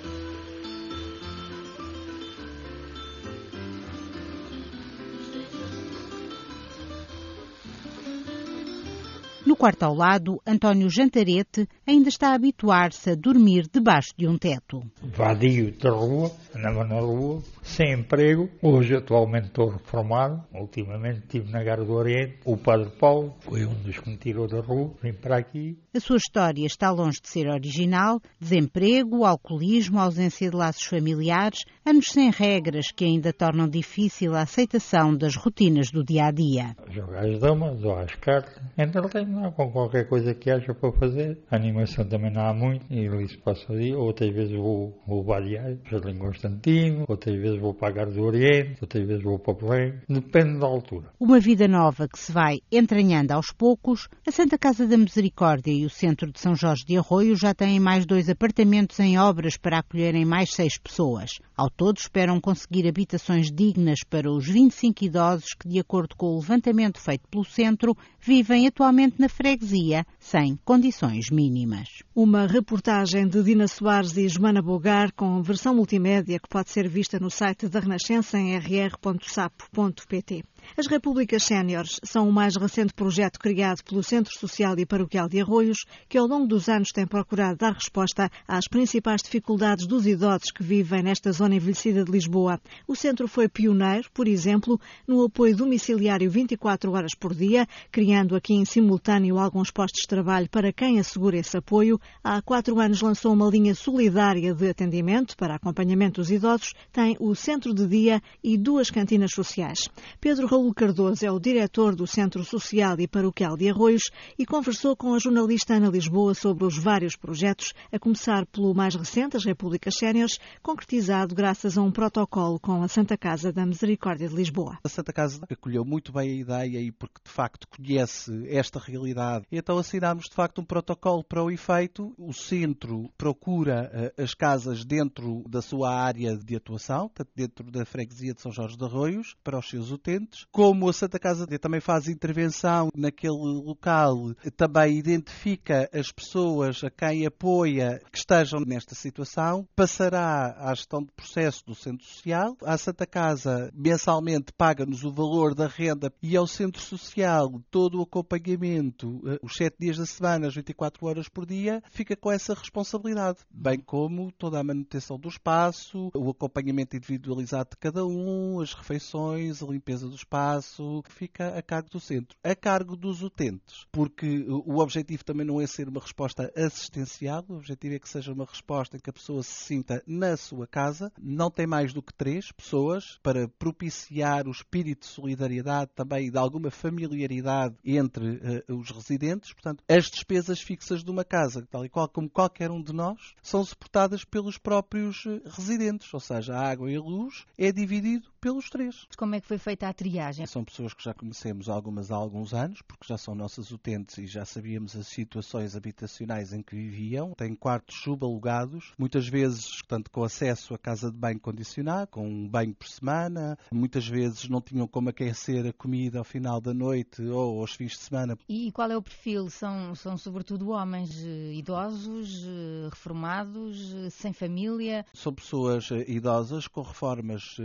No 9.57 9.61
quarto 9.61 9.85
ao 9.85 9.95
lado, 9.95 10.39
António 10.47 10.91
Jantarete 10.91 11.67
ainda 11.87 12.11
está 12.11 12.29
a 12.29 12.35
habituar-se 12.35 13.13
a 13.13 13.15
dormir 13.15 13.67
debaixo 13.73 14.13
de 14.15 14.29
um 14.29 14.37
teto. 14.37 14.83
Vadio 15.03 15.73
da 15.79 15.93
rua, 15.93 16.31
na 16.59 17.01
rua, 17.01 17.43
sem 17.63 17.93
emprego. 17.93 18.49
Hoje, 18.63 18.95
atualmente, 18.97 19.47
estou 19.47 19.71
reformado. 19.71 20.43
Ultimamente 20.53 21.21
estive 21.21 21.51
na 21.51 21.63
Gara 21.63 21.85
do 21.85 21.93
Oriente. 21.93 22.39
O 22.45 22.57
Padre 22.57 22.91
Paulo 22.99 23.35
foi 23.41 23.65
um 23.65 23.75
dos 23.75 23.99
que 23.99 24.11
me 24.11 24.17
tirou 24.17 24.47
da 24.47 24.61
rua. 24.61 24.93
Vim 25.03 25.13
para 25.13 25.37
aqui. 25.37 25.79
A 25.95 26.01
sua 26.01 26.17
história 26.17 26.67
está 26.67 26.91
longe 26.91 27.21
de 27.21 27.29
ser 27.29 27.49
original. 27.49 28.21
Desemprego, 28.41 29.25
alcoolismo, 29.25 29.99
ausência 29.99 30.51
de 30.51 30.57
laços 30.57 30.85
familiares, 30.85 31.65
anos 31.85 32.07
sem 32.09 32.31
regras 32.31 32.91
que 32.91 33.05
ainda 33.05 33.33
tornam 33.33 33.69
difícil 33.69 34.35
a 34.35 34.43
aceitação 34.43 35.17
das 35.17 35.37
rotinas 35.37 35.91
do 35.91 36.05
dia 36.05 36.27
a 36.27 36.31
dia. 36.31 36.77
Jogo 36.91 37.15
às 37.15 37.39
damas 37.39 37.83
ou 37.83 37.97
às 37.97 38.15
cartas. 38.17 38.63
Entretenho 38.77 39.53
com 39.53 39.71
qualquer 39.71 40.09
coisa 40.09 40.35
que 40.35 40.51
haja 40.51 40.75
para 40.75 40.93
fazer. 40.93 41.39
A 41.51 41.57
animação 41.57 42.07
também 42.07 42.33
não 42.33 42.43
há 42.43 42.53
muito, 42.53 42.85
e 42.91 43.07
isso 43.25 43.39
passa 43.41 43.73
ali. 43.73 43.95
Outras 43.95 44.33
vezes 44.33 44.57
vou, 44.57 45.01
vou 45.07 45.25
variar, 45.25 45.77
Jardim 45.91 46.19
Constantino, 46.47 47.05
outras 47.07 47.37
vezes 47.37 47.61
vou 47.61 47.75
para 47.75 47.89
a 47.89 47.93
Gar 47.93 48.11
do 48.11 48.23
Oriente, 48.23 48.79
outras 48.81 49.07
vezes 49.07 49.23
vou 49.23 49.39
para 49.39 49.55
Belém. 49.55 49.95
Depende 50.09 50.59
da 50.59 50.67
altura. 50.67 51.13
Uma 51.21 51.39
vida 51.39 51.69
nova 51.69 52.09
que 52.09 52.19
se 52.19 52.33
vai 52.33 52.61
entranhando 52.73 53.33
aos 53.33 53.53
poucos. 53.53 54.09
A 54.27 54.31
Santa 54.31 54.57
Casa 54.57 54.87
da 54.87 54.97
Misericórdia 54.97 55.73
e 55.73 55.85
o 55.85 55.91
Centro 55.91 56.33
de 56.33 56.41
São 56.41 56.55
Jorge 56.55 56.85
de 56.87 56.97
Arroio 56.97 57.37
já 57.37 57.55
têm 57.55 57.79
mais 57.79 58.07
dois 58.07 58.31
apartamentos 58.31 58.99
em 59.01 59.19
obras 59.19 59.59
para 59.59 59.79
acolherem 59.79 60.25
mais 60.25 60.51
seis 60.51 60.79
pessoas. 60.79 61.39
Ao 61.55 61.69
todo, 61.69 61.99
esperam 61.99 62.41
conseguir 62.41 62.89
habitações 62.89 63.49
dignas 63.53 64.01
para 64.09 64.31
os 64.31 64.47
25 64.47 65.05
idosos 65.05 65.55
que, 65.59 65.69
de 65.69 65.79
acordo 65.79 66.17
com 66.17 66.27
o 66.27 66.41
levantamento 66.41 66.99
feito 67.01 67.29
pelo 67.29 67.45
centro, 67.45 67.95
vivem 68.21 68.67
atualmente 68.67 69.17
na 69.19 69.27
na 69.27 69.29
freguesia 69.29 70.07
sem 70.21 70.57
condições 70.65 71.31
mínimas. 71.33 71.89
Uma 72.15 72.47
reportagem 72.47 73.27
de 73.27 73.43
Dina 73.43 73.67
Soares 73.67 74.17
e 74.17 74.29
Joana 74.29 74.63
Bogar 74.63 75.13
com 75.13 75.43
versão 75.43 75.75
multimédia 75.75 76.36
que 76.39 76.49
pode 76.49 76.71
ser 76.71 76.89
vista 76.89 77.19
no 77.19 77.31
site 77.31 77.69
da 77.69 77.81
Renascença 77.81 78.39
em 78.39 78.57
rr.sapo.pt. 78.59 80.45
As 80.75 80.87
Repúblicas 80.87 81.43
Séniores 81.43 82.01
são 82.03 82.29
o 82.29 82.33
mais 82.33 82.57
recente 82.57 82.93
projeto 82.93 83.39
criado 83.39 83.83
pelo 83.85 84.03
Centro 84.03 84.33
Social 84.39 84.79
e 84.79 84.85
Paroquial 84.85 85.29
de 85.29 85.41
Arroios, 85.41 85.85
que 86.09 86.19
ao 86.19 86.27
longo 86.27 86.47
dos 86.47 86.69
anos 86.69 86.89
tem 86.93 87.07
procurado 87.07 87.59
dar 87.59 87.73
resposta 87.73 88.31
às 88.47 88.67
principais 88.67 89.23
dificuldades 89.23 89.87
dos 89.87 90.07
idosos 90.07 90.51
que 90.51 90.63
vivem 90.63 91.03
nesta 91.03 91.33
zona 91.33 91.55
envelhecida 91.55 92.05
de 92.05 92.11
Lisboa. 92.11 92.61
O 92.87 92.95
centro 92.95 93.29
foi 93.29 93.49
pioneiro, 93.49 94.11
por 94.13 94.27
exemplo, 94.27 94.79
no 95.07 95.25
apoio 95.25 95.57
domiciliário 95.57 96.31
24 96.31 96.93
horas 96.93 97.15
por 97.15 97.35
dia, 97.35 97.67
criando 97.91 98.37
aqui 98.37 98.55
em 98.55 98.65
simultâneo 98.65 99.39
alguns 99.39 99.71
postos 99.71 100.03
de 100.03 100.09
trabalho 100.09 100.49
para 100.51 100.73
quem 100.73 100.99
assegura 100.99 101.39
esse 101.39 101.57
apoio. 101.57 102.01
Há 102.23 102.43
quatro 102.43 102.79
anos 102.81 103.01
lançou 103.01 103.33
uma 103.33 103.49
linha 103.49 103.75
solidária 103.75 104.55
de 104.55 104.69
atendimento 104.69 105.37
para 105.37 105.55
acompanhamento 105.55 106.21
dos 106.21 106.31
idosos, 106.31 106.73
tem 106.93 107.17
o 107.21 107.35
centro 107.35 107.75
de 107.75 107.87
dia 107.87 108.23
e 108.43 108.57
duas 108.57 108.91
cantinas 108.91 109.33
sociais. 109.33 109.89
Pedro 110.21 110.47
Raul 110.57 110.73
Cardoso 110.73 111.27
é 111.27 111.31
o 111.31 111.39
diretor 111.39 111.95
do 111.95 112.07
Centro 112.07 112.43
Social 112.43 112.99
e 112.99 113.07
Paroquial 113.07 113.59
de 113.59 113.69
Arroios 113.69 114.05
e 114.39 114.47
conversou 114.47 114.97
com 114.97 115.13
a 115.13 115.19
jornalista 115.19 115.75
Ana 115.75 115.91
Lisboa 115.91 116.33
sobre 116.33 116.65
os 116.65 116.79
vários 116.79 117.15
projetos, 117.15 117.75
a 117.93 117.99
começar 117.99 118.47
pelo 118.47 118.73
mais 118.73 118.95
recente, 118.95 119.37
as 119.37 119.45
Repúblicas 119.45 119.97
Séniores, 119.99 120.41
concretizado 120.63 121.35
graças 121.35 121.77
a 121.77 121.83
um 121.83 121.93
protocolo 121.93 122.59
com 122.59 122.83
a 122.83 122.89
Santa 122.89 123.19
Casa 123.19 123.53
da 123.53 123.67
Misericórdia 123.67 124.31
de 124.31 124.35
Lisboa. 124.35 124.79
A 124.83 124.89
Santa 124.89 125.13
Casa 125.13 125.45
acolheu 125.51 125.85
muito 125.85 126.11
bem 126.11 126.31
a 126.31 126.41
ideia 126.41 126.81
e 126.81 126.91
porque 126.91 127.21
de 127.23 127.31
facto 127.31 127.69
conhece 127.69 128.33
esta 128.49 128.79
realidade. 128.79 129.45
Então 129.53 129.77
assinámos 129.77 130.25
de 130.25 130.35
facto 130.35 130.63
um 130.63 130.65
protocolo 130.65 131.23
para 131.23 131.45
o 131.45 131.51
efeito. 131.51 132.15
O 132.17 132.33
centro 132.33 133.11
procura 133.19 133.93
uh, 133.93 134.23
as 134.23 134.33
casas 134.33 134.87
dentro 134.87 135.45
da 135.47 135.61
sua 135.61 135.95
área 135.95 136.35
de 136.35 136.57
atuação, 136.57 137.11
dentro 137.35 137.71
da 137.71 137.85
freguesia 137.85 138.33
de 138.33 138.41
São 138.41 138.51
Jorge 138.51 138.79
de 138.79 138.85
Arroios, 138.87 139.37
para 139.45 139.59
os 139.59 139.69
seus 139.69 139.91
utentes 139.91 140.46
como 140.51 140.89
a 140.89 140.93
Santa 140.93 141.19
Casa 141.19 141.47
também 141.59 141.81
faz 141.81 142.09
intervenção 142.09 142.89
naquele 142.95 143.37
local, 143.37 144.35
também 144.57 144.99
identifica 144.99 145.89
as 145.93 146.11
pessoas 146.11 146.83
a 146.83 146.91
quem 146.91 147.27
apoia 147.27 148.01
que 148.11 148.19
estejam 148.19 148.61
nesta 148.67 148.95
situação, 148.95 149.67
passará 149.75 150.57
à 150.59 150.75
gestão 150.75 151.03
de 151.03 151.13
processo 151.13 151.65
do 151.67 151.75
Centro 151.75 152.07
Social. 152.07 152.57
A 152.65 152.77
Santa 152.79 153.07
Casa 153.07 153.71
mensalmente 153.75 154.53
paga-nos 154.53 155.05
o 155.05 155.13
valor 155.13 155.55
da 155.55 155.67
renda 155.67 156.13
e 156.23 156.37
ao 156.37 156.47
Centro 156.47 156.81
Social 156.81 157.61
todo 157.71 157.99
o 157.99 158.03
acompanhamento, 158.03 159.21
eh, 159.27 159.39
os 159.43 159.55
sete 159.55 159.77
dias 159.79 159.99
da 159.99 160.07
semana, 160.07 160.47
as 160.47 160.55
24 160.55 161.07
horas 161.07 161.29
por 161.29 161.47
dia, 161.47 161.83
fica 161.91 162.17
com 162.17 162.31
essa 162.31 162.55
responsabilidade, 162.55 163.39
bem 163.51 163.79
como 163.79 164.33
toda 164.33 164.59
a 164.59 164.65
manutenção 164.65 165.19
do 165.19 165.29
espaço, 165.29 166.11
o 166.15 166.31
acompanhamento 166.31 166.97
individualizado 166.97 167.71
de 167.71 167.77
cada 167.77 168.05
um, 168.05 168.61
as 168.61 168.75
refeições, 168.75 169.63
a 169.63 169.67
limpeza 169.67 170.09
do 170.09 170.15
espaço 170.27 170.67
espaço 170.67 171.03
fica 171.09 171.57
a 171.57 171.63
cargo 171.63 171.89
do 171.91 172.01
centro, 172.01 172.37
a 172.43 172.55
cargo 172.55 172.97
dos 172.97 173.23
utentes, 173.23 173.87
porque 173.93 174.45
o 174.49 174.79
objetivo 174.79 175.25
também 175.25 175.47
não 175.47 175.61
é 175.61 175.67
ser 175.67 175.89
uma 175.89 176.01
resposta 176.01 176.53
assistencial, 176.57 177.45
o 177.49 177.55
objetivo 177.55 177.95
é 177.95 177.99
que 177.99 178.09
seja 178.09 178.33
uma 178.33 178.45
resposta 178.45 178.97
em 178.97 179.01
que 179.01 179.11
a 179.11 179.13
pessoa 179.13 179.43
se 179.43 179.65
sinta 179.65 180.03
na 180.07 180.37
sua 180.37 180.67
casa, 180.67 181.13
não 181.19 181.51
tem 181.51 181.67
mais 181.67 181.93
do 181.93 182.03
que 182.03 182.13
três 182.13 182.51
pessoas 182.53 183.19
para 183.23 183.49
propiciar 183.49 184.47
o 184.47 184.51
espírito 184.51 185.01
de 185.01 185.07
solidariedade 185.07 185.91
também 185.95 186.27
e 186.27 186.31
de 186.31 186.39
alguma 186.39 186.71
familiaridade 186.71 187.77
entre 187.85 188.37
uh, 188.69 188.77
os 188.77 188.91
residentes. 188.91 189.53
Portanto, 189.53 189.83
as 189.89 190.07
despesas 190.07 190.61
fixas 190.61 191.05
de 191.05 191.11
uma 191.11 191.25
casa, 191.25 191.67
tal 191.71 191.85
e 191.85 191.89
qual 191.89 192.09
como 192.09 192.29
qualquer 192.29 192.71
um 192.71 192.83
de 192.83 192.93
nós, 192.93 193.35
são 193.43 193.65
suportadas 193.65 194.25
pelos 194.25 194.59
próprios 194.59 195.25
eh, 195.27 195.41
residentes, 195.45 196.13
ou 196.13 196.21
seja, 196.21 196.55
a 196.55 196.69
água 196.69 196.91
e 196.91 196.97
a 196.97 197.01
luz 197.01 197.45
é 197.57 197.71
dividido 197.71 198.29
pelos 198.47 198.71
três. 198.71 199.09
Como 199.17 199.35
é 199.35 199.41
que 199.41 199.49
foi 199.49 199.59
feita 199.59 199.89
a 199.89 199.93
triagem? 199.93 200.47
São 200.47 200.65
pessoas 200.65 200.95
que 200.95 201.03
já 201.03 201.13
conhecemos 201.13 201.69
algumas 201.69 202.13
há 202.13 202.15
alguns 202.15 202.55
anos, 202.55 202.81
porque 202.81 203.05
já 203.05 203.19
são 203.19 203.35
nossas 203.35 203.73
utentes 203.73 204.19
e 204.19 204.27
já 204.29 204.45
sabíamos 204.45 204.95
as 204.95 205.09
situações 205.09 205.75
habitacionais 205.75 206.53
em 206.53 206.63
que 206.63 206.77
viviam. 206.77 207.33
Têm 207.33 207.57
quartos 207.57 207.97
subalugados, 207.97 208.93
muitas 208.97 209.27
vezes, 209.27 209.83
portanto, 209.83 210.13
com 210.13 210.23
acesso 210.23 210.75
a 210.75 210.79
casa 210.79 211.11
de 211.11 211.19
banho 211.19 211.41
condicionado, 211.41 212.13
com 212.13 212.25
um 212.25 212.49
banho 212.49 212.73
por 212.73 212.87
semana. 212.87 213.59
Muitas 213.73 214.07
vezes 214.07 214.49
não 214.49 214.61
tinham 214.61 214.87
como 214.87 215.09
aquecer 215.09 215.67
a 215.67 215.73
comida 215.73 216.21
ao 216.21 216.25
final 216.25 216.61
da 216.61 216.73
noite 216.73 217.21
ou 217.23 217.59
aos 217.59 217.73
fins 217.73 217.95
de 217.95 217.99
semana. 217.99 218.39
E 218.49 218.71
qual 218.71 218.89
é 218.93 218.97
o 218.97 219.03
perfil? 219.03 219.51
São, 219.51 219.93
são 219.97 220.17
sobretudo 220.17 220.69
homens 220.69 221.11
eh, 221.21 221.55
idosos, 221.55 222.47
eh, 222.47 222.91
reformados, 222.91 223.93
eh, 223.93 224.11
sem 224.11 224.33
família? 224.33 225.05
São 225.13 225.35
pessoas 225.35 225.89
idosas 226.07 226.69
com 226.69 226.83
reformas 226.83 227.57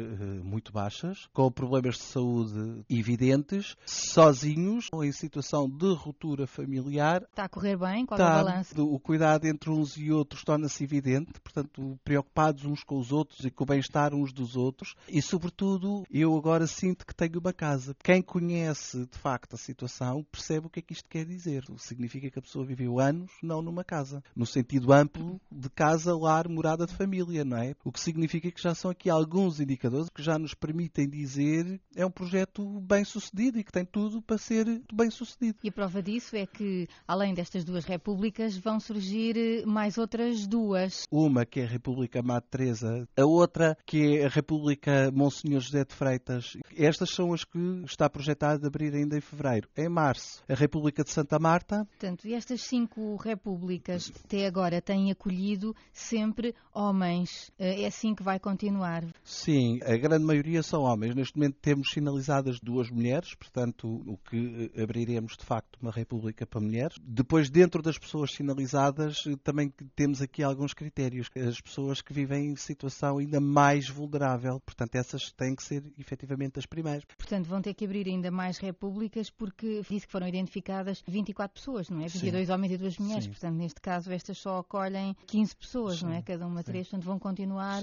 muito 0.43 0.70
baixas, 0.71 1.27
com 1.33 1.51
problemas 1.51 1.95
de 1.95 2.03
saúde 2.03 2.83
evidentes, 2.89 3.75
sozinhos, 3.85 4.87
ou 4.91 5.03
em 5.03 5.11
situação 5.11 5.69
de 5.69 5.93
ruptura 5.93 6.47
familiar. 6.47 7.23
Está 7.23 7.45
a 7.45 7.49
correr 7.49 7.77
bem? 7.77 8.05
Qual 8.05 8.19
Está, 8.19 8.37
é 8.37 8.41
o 8.41 8.45
balanço? 8.45 8.83
O 8.83 8.99
cuidado 8.99 9.45
entre 9.45 9.69
uns 9.69 9.97
e 9.97 10.11
outros 10.11 10.43
torna-se 10.43 10.83
evidente, 10.83 11.39
portanto, 11.41 11.99
preocupados 12.03 12.65
uns 12.65 12.83
com 12.83 12.97
os 12.97 13.11
outros 13.11 13.45
e 13.45 13.51
com 13.51 13.63
o 13.63 13.67
bem-estar 13.67 14.13
uns 14.13 14.33
dos 14.33 14.55
outros. 14.55 14.95
E, 15.07 15.21
sobretudo, 15.21 16.03
eu 16.09 16.35
agora 16.35 16.65
sinto 16.67 17.05
que 17.05 17.13
tenho 17.13 17.39
uma 17.39 17.53
casa. 17.53 17.95
Quem 18.03 18.21
conhece, 18.21 19.05
de 19.05 19.17
facto, 19.17 19.55
a 19.55 19.57
situação 19.57 20.23
percebe 20.31 20.67
o 20.67 20.69
que 20.69 20.79
é 20.79 20.81
que 20.81 20.93
isto 20.93 21.09
quer 21.09 21.25
dizer. 21.25 21.65
Significa 21.77 22.29
que 22.29 22.39
a 22.39 22.41
pessoa 22.41 22.65
viveu 22.65 22.99
anos 22.99 23.31
não 23.41 23.61
numa 23.61 23.83
casa, 23.83 24.23
no 24.35 24.45
sentido 24.45 24.93
amplo 24.93 25.39
de 25.51 25.69
casa, 25.69 26.15
lar, 26.15 26.47
morada 26.47 26.85
de 26.85 26.93
família, 26.93 27.43
não 27.43 27.57
é? 27.57 27.75
O 27.83 27.91
que 27.91 27.99
significa 27.99 28.51
que 28.51 28.61
já 28.61 28.73
são 28.73 28.91
aqui 28.91 29.09
alguns 29.09 29.59
indicadores 29.59 30.09
que 30.09 30.21
já 30.21 30.37
nos 30.37 30.50
permitem 30.53 31.09
dizer 31.09 31.79
é 31.95 32.05
um 32.05 32.11
projeto 32.11 32.79
bem 32.81 33.03
sucedido 33.03 33.59
e 33.59 33.63
que 33.63 33.71
tem 33.71 33.85
tudo 33.85 34.21
para 34.21 34.37
ser 34.37 34.81
bem 34.93 35.09
sucedido. 35.09 35.59
E 35.63 35.69
a 35.69 35.71
prova 35.71 36.01
disso 36.01 36.35
é 36.35 36.45
que, 36.45 36.87
além 37.07 37.33
destas 37.33 37.63
duas 37.63 37.85
repúblicas, 37.85 38.57
vão 38.57 38.79
surgir 38.79 39.37
eh, 39.37 39.65
mais 39.65 39.97
outras 39.97 40.47
duas. 40.47 41.05
Uma 41.11 41.45
que 41.45 41.59
é 41.59 41.63
a 41.63 41.67
República 41.67 42.21
Madre 42.21 42.49
Teresa, 42.49 43.07
a 43.17 43.25
outra 43.25 43.77
que 43.85 44.17
é 44.17 44.25
a 44.25 44.29
República 44.29 45.11
Monsenhor 45.11 45.61
José 45.61 45.83
de 45.85 45.93
Freitas. 45.93 46.57
Estas 46.75 47.11
são 47.11 47.33
as 47.33 47.43
que 47.43 47.83
está 47.85 48.09
projetado 48.09 48.65
abrir 48.65 48.93
ainda 48.93 49.17
em 49.17 49.21
fevereiro. 49.21 49.69
Em 49.75 49.89
março, 49.89 50.43
a 50.47 50.53
República 50.53 51.03
de 51.03 51.11
Santa 51.11 51.39
Marta. 51.39 51.85
Portanto, 51.85 52.27
estas 52.27 52.61
cinco 52.61 53.15
repúblicas 53.15 54.11
até 54.23 54.45
agora 54.45 54.81
têm 54.81 55.11
acolhido 55.11 55.75
sempre 55.93 56.55
homens. 56.73 57.51
Eh, 57.59 57.83
é 57.83 57.87
assim 57.87 58.15
que 58.15 58.23
vai 58.23 58.39
continuar? 58.39 59.03
Sim, 59.23 59.79
a 59.83 59.95
grande 59.97 60.25
maioria 60.25 60.40
são 60.63 60.83
homens. 60.83 61.15
Neste 61.15 61.37
momento 61.37 61.57
temos 61.61 61.89
sinalizadas 61.91 62.59
duas 62.59 62.89
mulheres, 62.89 63.33
portanto, 63.35 63.87
o 64.05 64.17
que 64.17 64.71
eh, 64.75 64.83
abriremos 64.83 65.37
de 65.37 65.45
facto 65.45 65.77
uma 65.81 65.91
república 65.91 66.45
para 66.45 66.59
mulheres. 66.59 66.95
Depois, 67.01 67.49
dentro 67.49 67.81
das 67.81 67.97
pessoas 67.97 68.31
sinalizadas, 68.31 69.17
eh, 69.27 69.35
também 69.43 69.73
temos 69.95 70.21
aqui 70.21 70.43
alguns 70.43 70.73
critérios. 70.73 71.29
As 71.35 71.59
pessoas 71.61 72.01
que 72.01 72.13
vivem 72.13 72.51
em 72.51 72.55
situação 72.55 73.17
ainda 73.17 73.39
mais 73.39 73.89
vulnerável. 73.89 74.59
Portanto, 74.59 74.95
essas 74.95 75.31
têm 75.31 75.55
que 75.55 75.63
ser 75.63 75.83
efetivamente 75.97 76.59
as 76.59 76.65
primeiras. 76.65 77.03
Portanto, 77.17 77.45
vão 77.47 77.61
ter 77.61 77.73
que 77.73 77.85
abrir 77.85 78.07
ainda 78.07 78.31
mais 78.31 78.57
repúblicas 78.57 79.29
porque 79.29 79.81
disse 79.89 80.05
que 80.05 80.11
foram 80.11 80.27
identificadas 80.27 81.03
24 81.07 81.53
pessoas, 81.53 81.89
não 81.89 81.99
é? 81.99 82.07
22 82.07 82.47
Sim. 82.47 82.53
homens 82.53 82.71
e 82.71 82.77
duas 82.77 82.97
mulheres. 82.97 83.23
Sim. 83.25 83.29
Portanto, 83.31 83.55
neste 83.55 83.81
caso, 83.81 84.11
estas 84.11 84.37
só 84.37 84.59
acolhem 84.59 85.15
15 85.27 85.55
pessoas, 85.55 85.99
Sim. 85.99 86.05
não 86.05 86.13
é? 86.13 86.21
Cada 86.21 86.45
uma 86.45 86.63
três. 86.63 86.87
Portanto, 86.87 87.05
vão 87.05 87.19
continuar, 87.19 87.81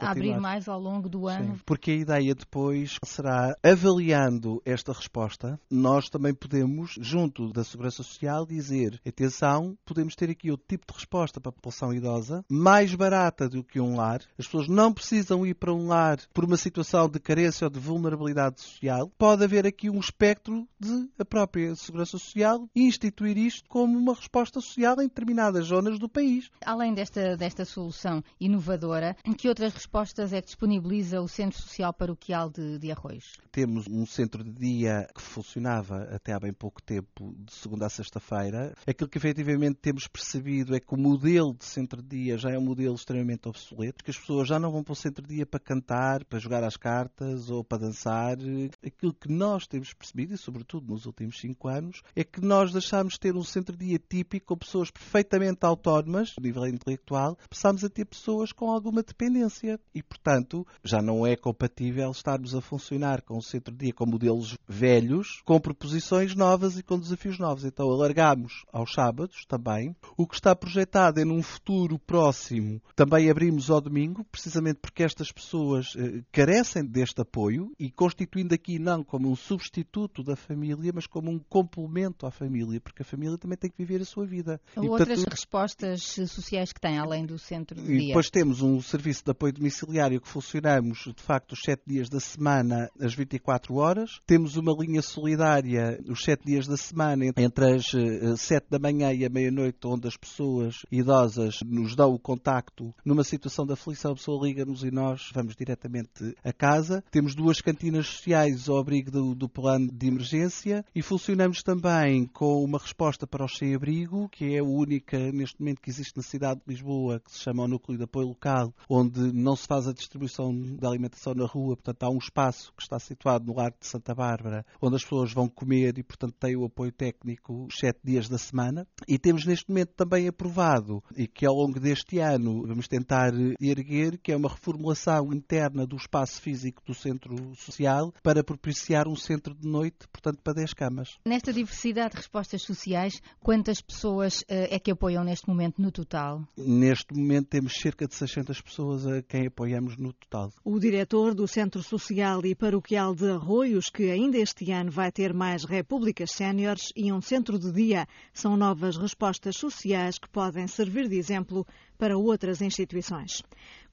a 0.00 0.10
abrir 0.10 0.38
mais 0.38 0.68
ao 0.68 0.80
longo 0.80 1.08
do 1.08 1.26
ano. 1.28 1.60
Porque 1.64 1.90
a 1.94 1.96
ideia 1.96 2.34
depois 2.34 2.98
será, 3.04 3.56
avaliando 3.62 4.60
esta 4.64 4.92
resposta, 4.92 5.58
nós 5.70 6.08
também 6.08 6.34
podemos, 6.34 6.96
junto 7.00 7.52
da 7.52 7.62
Segurança 7.62 8.02
Social, 8.02 8.44
dizer: 8.44 9.00
atenção, 9.06 9.78
podemos 9.84 10.16
ter 10.16 10.28
aqui 10.28 10.50
outro 10.50 10.66
tipo 10.68 10.86
de 10.86 10.98
resposta 10.98 11.40
para 11.40 11.50
a 11.50 11.52
população 11.52 11.94
idosa, 11.94 12.44
mais 12.50 12.94
barata 12.94 13.48
do 13.48 13.62
que 13.62 13.80
um 13.80 13.96
lar. 13.96 14.20
As 14.36 14.46
pessoas 14.46 14.68
não 14.68 14.92
precisam 14.92 15.46
ir 15.46 15.54
para 15.54 15.72
um 15.72 15.86
lar 15.86 16.18
por 16.32 16.44
uma 16.44 16.56
situação 16.56 17.08
de 17.08 17.20
carência 17.20 17.66
ou 17.66 17.70
de 17.70 17.78
vulnerabilidade 17.78 18.60
social. 18.60 19.10
Pode 19.16 19.44
haver 19.44 19.66
aqui 19.66 19.88
um 19.88 20.00
espectro 20.00 20.66
de 20.80 21.08
a 21.18 21.24
própria 21.24 21.76
Segurança 21.76 22.18
Social 22.18 22.68
instituir 22.74 23.38
isto 23.38 23.68
como 23.68 23.96
uma 23.96 24.14
resposta 24.14 24.60
social 24.60 25.00
em 25.00 25.06
determinadas 25.06 25.66
zonas 25.66 25.98
do 25.98 26.08
país. 26.08 26.50
Além 26.64 26.92
desta, 26.92 27.36
desta 27.36 27.64
solução 27.64 28.22
inovadora, 28.40 29.16
que 29.38 29.48
outras 29.48 29.72
respostas 29.72 30.32
é 30.32 30.40
que 30.40 30.46
disponibiliza 30.46 31.20
o 31.20 31.28
Centro 31.28 31.60
Social 31.60 31.83
Paroquial 31.92 32.48
de, 32.48 32.78
de 32.78 32.90
Arroios? 32.90 33.32
Temos 33.50 33.86
um 33.88 34.06
centro 34.06 34.42
de 34.42 34.50
dia 34.50 35.08
que 35.14 35.20
funcionava 35.20 36.04
até 36.14 36.32
há 36.32 36.40
bem 36.40 36.52
pouco 36.52 36.82
tempo, 36.82 37.34
de 37.38 37.52
segunda 37.52 37.86
a 37.86 37.90
sexta-feira. 37.90 38.74
Aquilo 38.86 39.08
que 39.10 39.18
efetivamente 39.18 39.76
temos 39.76 40.06
percebido 40.06 40.74
é 40.74 40.80
que 40.80 40.94
o 40.94 40.96
modelo 40.96 41.54
de 41.54 41.64
centro 41.64 42.02
de 42.02 42.08
dia 42.08 42.38
já 42.38 42.50
é 42.50 42.58
um 42.58 42.64
modelo 42.64 42.94
extremamente 42.94 43.48
obsoleto, 43.48 44.04
que 44.04 44.10
as 44.10 44.18
pessoas 44.18 44.48
já 44.48 44.58
não 44.58 44.70
vão 44.70 44.82
para 44.82 44.92
o 44.92 44.96
centro 44.96 45.26
de 45.26 45.34
dia 45.34 45.46
para 45.46 45.60
cantar, 45.60 46.24
para 46.24 46.38
jogar 46.38 46.64
às 46.64 46.76
cartas 46.76 47.50
ou 47.50 47.62
para 47.64 47.78
dançar. 47.78 48.36
Aquilo 48.84 49.12
que 49.12 49.30
nós 49.30 49.66
temos 49.66 49.92
percebido, 49.92 50.34
e 50.34 50.38
sobretudo 50.38 50.92
nos 50.92 51.06
últimos 51.06 51.38
cinco 51.38 51.68
anos, 51.68 52.02
é 52.14 52.24
que 52.24 52.40
nós 52.40 52.72
deixámos 52.72 53.14
de 53.14 53.20
ter 53.20 53.36
um 53.36 53.44
centro 53.44 53.76
de 53.76 53.86
dia 53.86 53.98
típico 53.98 54.46
com 54.46 54.56
pessoas 54.56 54.90
perfeitamente 54.90 55.64
autónomas, 55.64 56.34
a 56.38 56.40
nível 56.40 56.66
intelectual, 56.66 57.36
passámos 57.48 57.84
a 57.84 57.88
ter 57.88 58.04
pessoas 58.04 58.52
com 58.52 58.70
alguma 58.70 59.02
dependência. 59.02 59.78
E, 59.94 60.02
portanto, 60.02 60.66
já 60.82 61.02
não 61.02 61.26
é 61.26 61.36
compatível 61.36 61.73
estarmos 62.10 62.54
a 62.54 62.60
funcionar 62.60 63.22
com 63.22 63.36
um 63.36 63.42
centro 63.42 63.72
de 63.72 63.84
dia 63.84 63.92
com 63.92 64.06
modelos 64.06 64.56
velhos, 64.68 65.42
com 65.44 65.60
proposições 65.60 66.34
novas 66.34 66.78
e 66.78 66.82
com 66.82 66.98
desafios 66.98 67.38
novos. 67.38 67.64
Então, 67.64 67.90
alargamos 67.90 68.64
aos 68.72 68.92
sábados 68.92 69.44
também. 69.46 69.94
O 70.16 70.26
que 70.26 70.34
está 70.34 70.54
projetado 70.54 71.20
é 71.20 71.24
num 71.24 71.42
futuro 71.42 71.98
próximo 71.98 72.80
também 72.94 73.30
abrimos 73.30 73.70
ao 73.70 73.80
domingo, 73.80 74.24
precisamente 74.24 74.78
porque 74.80 75.02
estas 75.02 75.32
pessoas 75.32 75.94
eh, 75.96 76.22
carecem 76.30 76.84
deste 76.84 77.20
apoio 77.20 77.72
e 77.78 77.90
constituindo 77.90 78.54
aqui 78.54 78.78
não 78.78 79.02
como 79.02 79.30
um 79.30 79.36
substituto 79.36 80.22
da 80.22 80.36
família, 80.36 80.92
mas 80.94 81.06
como 81.06 81.30
um 81.30 81.38
complemento 81.38 82.26
à 82.26 82.30
família, 82.30 82.80
porque 82.80 83.02
a 83.02 83.04
família 83.04 83.38
também 83.38 83.58
tem 83.58 83.70
que 83.70 83.76
viver 83.76 84.00
a 84.00 84.04
sua 84.04 84.26
vida. 84.26 84.60
Ou 84.76 84.90
outras 84.90 85.08
portanto, 85.08 85.30
respostas 85.30 86.02
sociais 86.28 86.72
que 86.72 86.80
tem, 86.80 86.98
além 86.98 87.26
do 87.26 87.38
centro 87.38 87.80
de 87.80 87.86
dia. 87.86 88.04
E 88.04 88.06
depois 88.08 88.30
temos 88.30 88.62
um 88.62 88.80
serviço 88.80 89.24
de 89.24 89.30
apoio 89.30 89.52
domiciliário 89.52 90.20
que 90.20 90.28
funcionamos, 90.28 91.04
de 91.14 91.22
facto, 91.22 91.52
os 91.52 91.62
sete 91.64 91.82
dias 91.86 92.08
da 92.10 92.20
semana, 92.20 92.90
às 93.00 93.14
24 93.14 93.74
horas. 93.76 94.20
Temos 94.26 94.56
uma 94.56 94.72
linha 94.78 95.00
solidária 95.00 95.98
os 96.08 96.22
sete 96.22 96.44
dias 96.44 96.66
da 96.66 96.76
semana, 96.76 97.24
entre 97.36 97.74
as 97.74 97.94
eh, 97.94 98.36
sete 98.36 98.66
da 98.68 98.78
manhã 98.78 99.12
e 99.12 99.24
a 99.24 99.30
meia-noite, 99.30 99.78
onde 99.86 100.06
as 100.06 100.16
pessoas 100.16 100.84
idosas 100.92 101.60
nos 101.64 101.96
dão 101.96 102.12
o 102.12 102.18
contacto 102.18 102.94
numa 103.04 103.24
situação 103.24 103.64
de 103.64 103.72
aflição, 103.72 104.12
a 104.12 104.14
pessoa 104.14 104.46
liga-nos 104.46 104.84
e 104.84 104.90
nós 104.90 105.30
vamos 105.32 105.56
diretamente 105.56 106.36
a 106.44 106.52
casa. 106.52 107.02
Temos 107.10 107.34
duas 107.34 107.62
cantinas 107.62 108.06
sociais 108.06 108.68
ao 108.68 108.76
abrigo 108.76 109.10
do, 109.10 109.34
do 109.34 109.48
plano 109.48 109.90
de 109.90 110.06
emergência 110.06 110.84
e 110.94 111.00
funcionamos 111.00 111.62
também 111.62 112.26
com 112.26 112.62
uma 112.62 112.78
resposta 112.78 113.26
para 113.26 113.44
o 113.44 113.48
sem-abrigo, 113.48 114.28
que 114.28 114.54
é 114.54 114.58
a 114.58 114.64
única 114.64 115.32
neste 115.32 115.58
momento 115.60 115.80
que 115.80 115.90
existe 115.90 116.16
na 116.16 116.22
cidade 116.22 116.60
de 116.60 116.74
Lisboa, 116.74 117.20
que 117.20 117.32
se 117.32 117.38
chama 117.38 117.62
o 117.62 117.68
Núcleo 117.68 117.96
de 117.96 118.04
Apoio 118.04 118.28
Local, 118.28 118.74
onde 118.88 119.32
não 119.32 119.56
se 119.56 119.66
faz 119.66 119.88
a 119.88 119.92
distribuição 119.92 120.54
da 120.76 120.88
alimentação 120.88 121.34
na 121.34 121.53
rua, 121.54 121.76
portanto 121.76 122.02
há 122.02 122.10
um 122.10 122.18
espaço 122.18 122.72
que 122.76 122.82
está 122.82 122.98
situado 122.98 123.46
no 123.46 123.56
Largo 123.56 123.76
de 123.80 123.86
Santa 123.86 124.14
Bárbara, 124.14 124.66
onde 124.80 124.96
as 124.96 125.02
pessoas 125.02 125.32
vão 125.32 125.48
comer 125.48 125.96
e, 125.98 126.02
portanto, 126.02 126.34
têm 126.38 126.56
o 126.56 126.64
apoio 126.64 126.92
técnico 126.92 127.68
sete 127.70 128.00
dias 128.02 128.28
da 128.28 128.38
semana. 128.38 128.86
E 129.06 129.18
temos 129.18 129.46
neste 129.46 129.68
momento 129.68 129.92
também 129.96 130.26
aprovado, 130.26 131.02
e 131.16 131.26
que 131.26 131.46
ao 131.46 131.54
longo 131.54 131.78
deste 131.78 132.18
ano 132.18 132.66
vamos 132.66 132.88
tentar 132.88 133.32
erguer, 133.60 134.18
que 134.18 134.32
é 134.32 134.36
uma 134.36 134.48
reformulação 134.48 135.32
interna 135.32 135.86
do 135.86 135.96
espaço 135.96 136.40
físico 136.40 136.82
do 136.84 136.94
centro 136.94 137.54
social 137.54 138.12
para 138.22 138.42
propiciar 138.42 139.06
um 139.08 139.16
centro 139.16 139.54
de 139.54 139.68
noite, 139.68 140.08
portanto, 140.10 140.40
para 140.42 140.54
10 140.54 140.74
camas. 140.74 141.18
Nesta 141.24 141.52
diversidade 141.52 142.10
de 142.10 142.16
respostas 142.16 142.62
sociais, 142.62 143.20
quantas 143.40 143.80
pessoas 143.80 144.40
uh, 144.42 144.44
é 144.70 144.78
que 144.78 144.90
apoiam 144.90 145.24
neste 145.24 145.48
momento 145.48 145.80
no 145.80 145.90
total? 145.90 146.42
Neste 146.56 147.14
momento 147.14 147.48
temos 147.48 147.74
cerca 147.74 148.06
de 148.06 148.14
600 148.14 148.60
pessoas 148.60 149.06
a 149.06 149.22
quem 149.22 149.46
apoiamos 149.46 149.96
no 149.96 150.12
total. 150.12 150.50
O 150.64 150.78
diretor 150.78 151.34
do 151.34 151.43
Centro 151.46 151.82
Social 151.82 152.44
e 152.44 152.54
Paroquial 152.54 153.14
de 153.14 153.30
Arroios, 153.30 153.90
que 153.90 154.10
ainda 154.10 154.38
este 154.38 154.70
ano 154.70 154.90
vai 154.90 155.12
ter 155.12 155.32
mais 155.32 155.64
repúblicas 155.64 156.30
séniores 156.30 156.92
e 156.96 157.12
um 157.12 157.20
centro 157.20 157.58
de 157.58 157.70
dia, 157.72 158.06
são 158.32 158.56
novas 158.56 158.96
respostas 158.96 159.56
sociais 159.56 160.18
que 160.18 160.28
podem 160.28 160.66
servir 160.66 161.08
de 161.08 161.16
exemplo 161.16 161.66
para 161.98 162.16
outras 162.16 162.60
instituições 162.60 163.42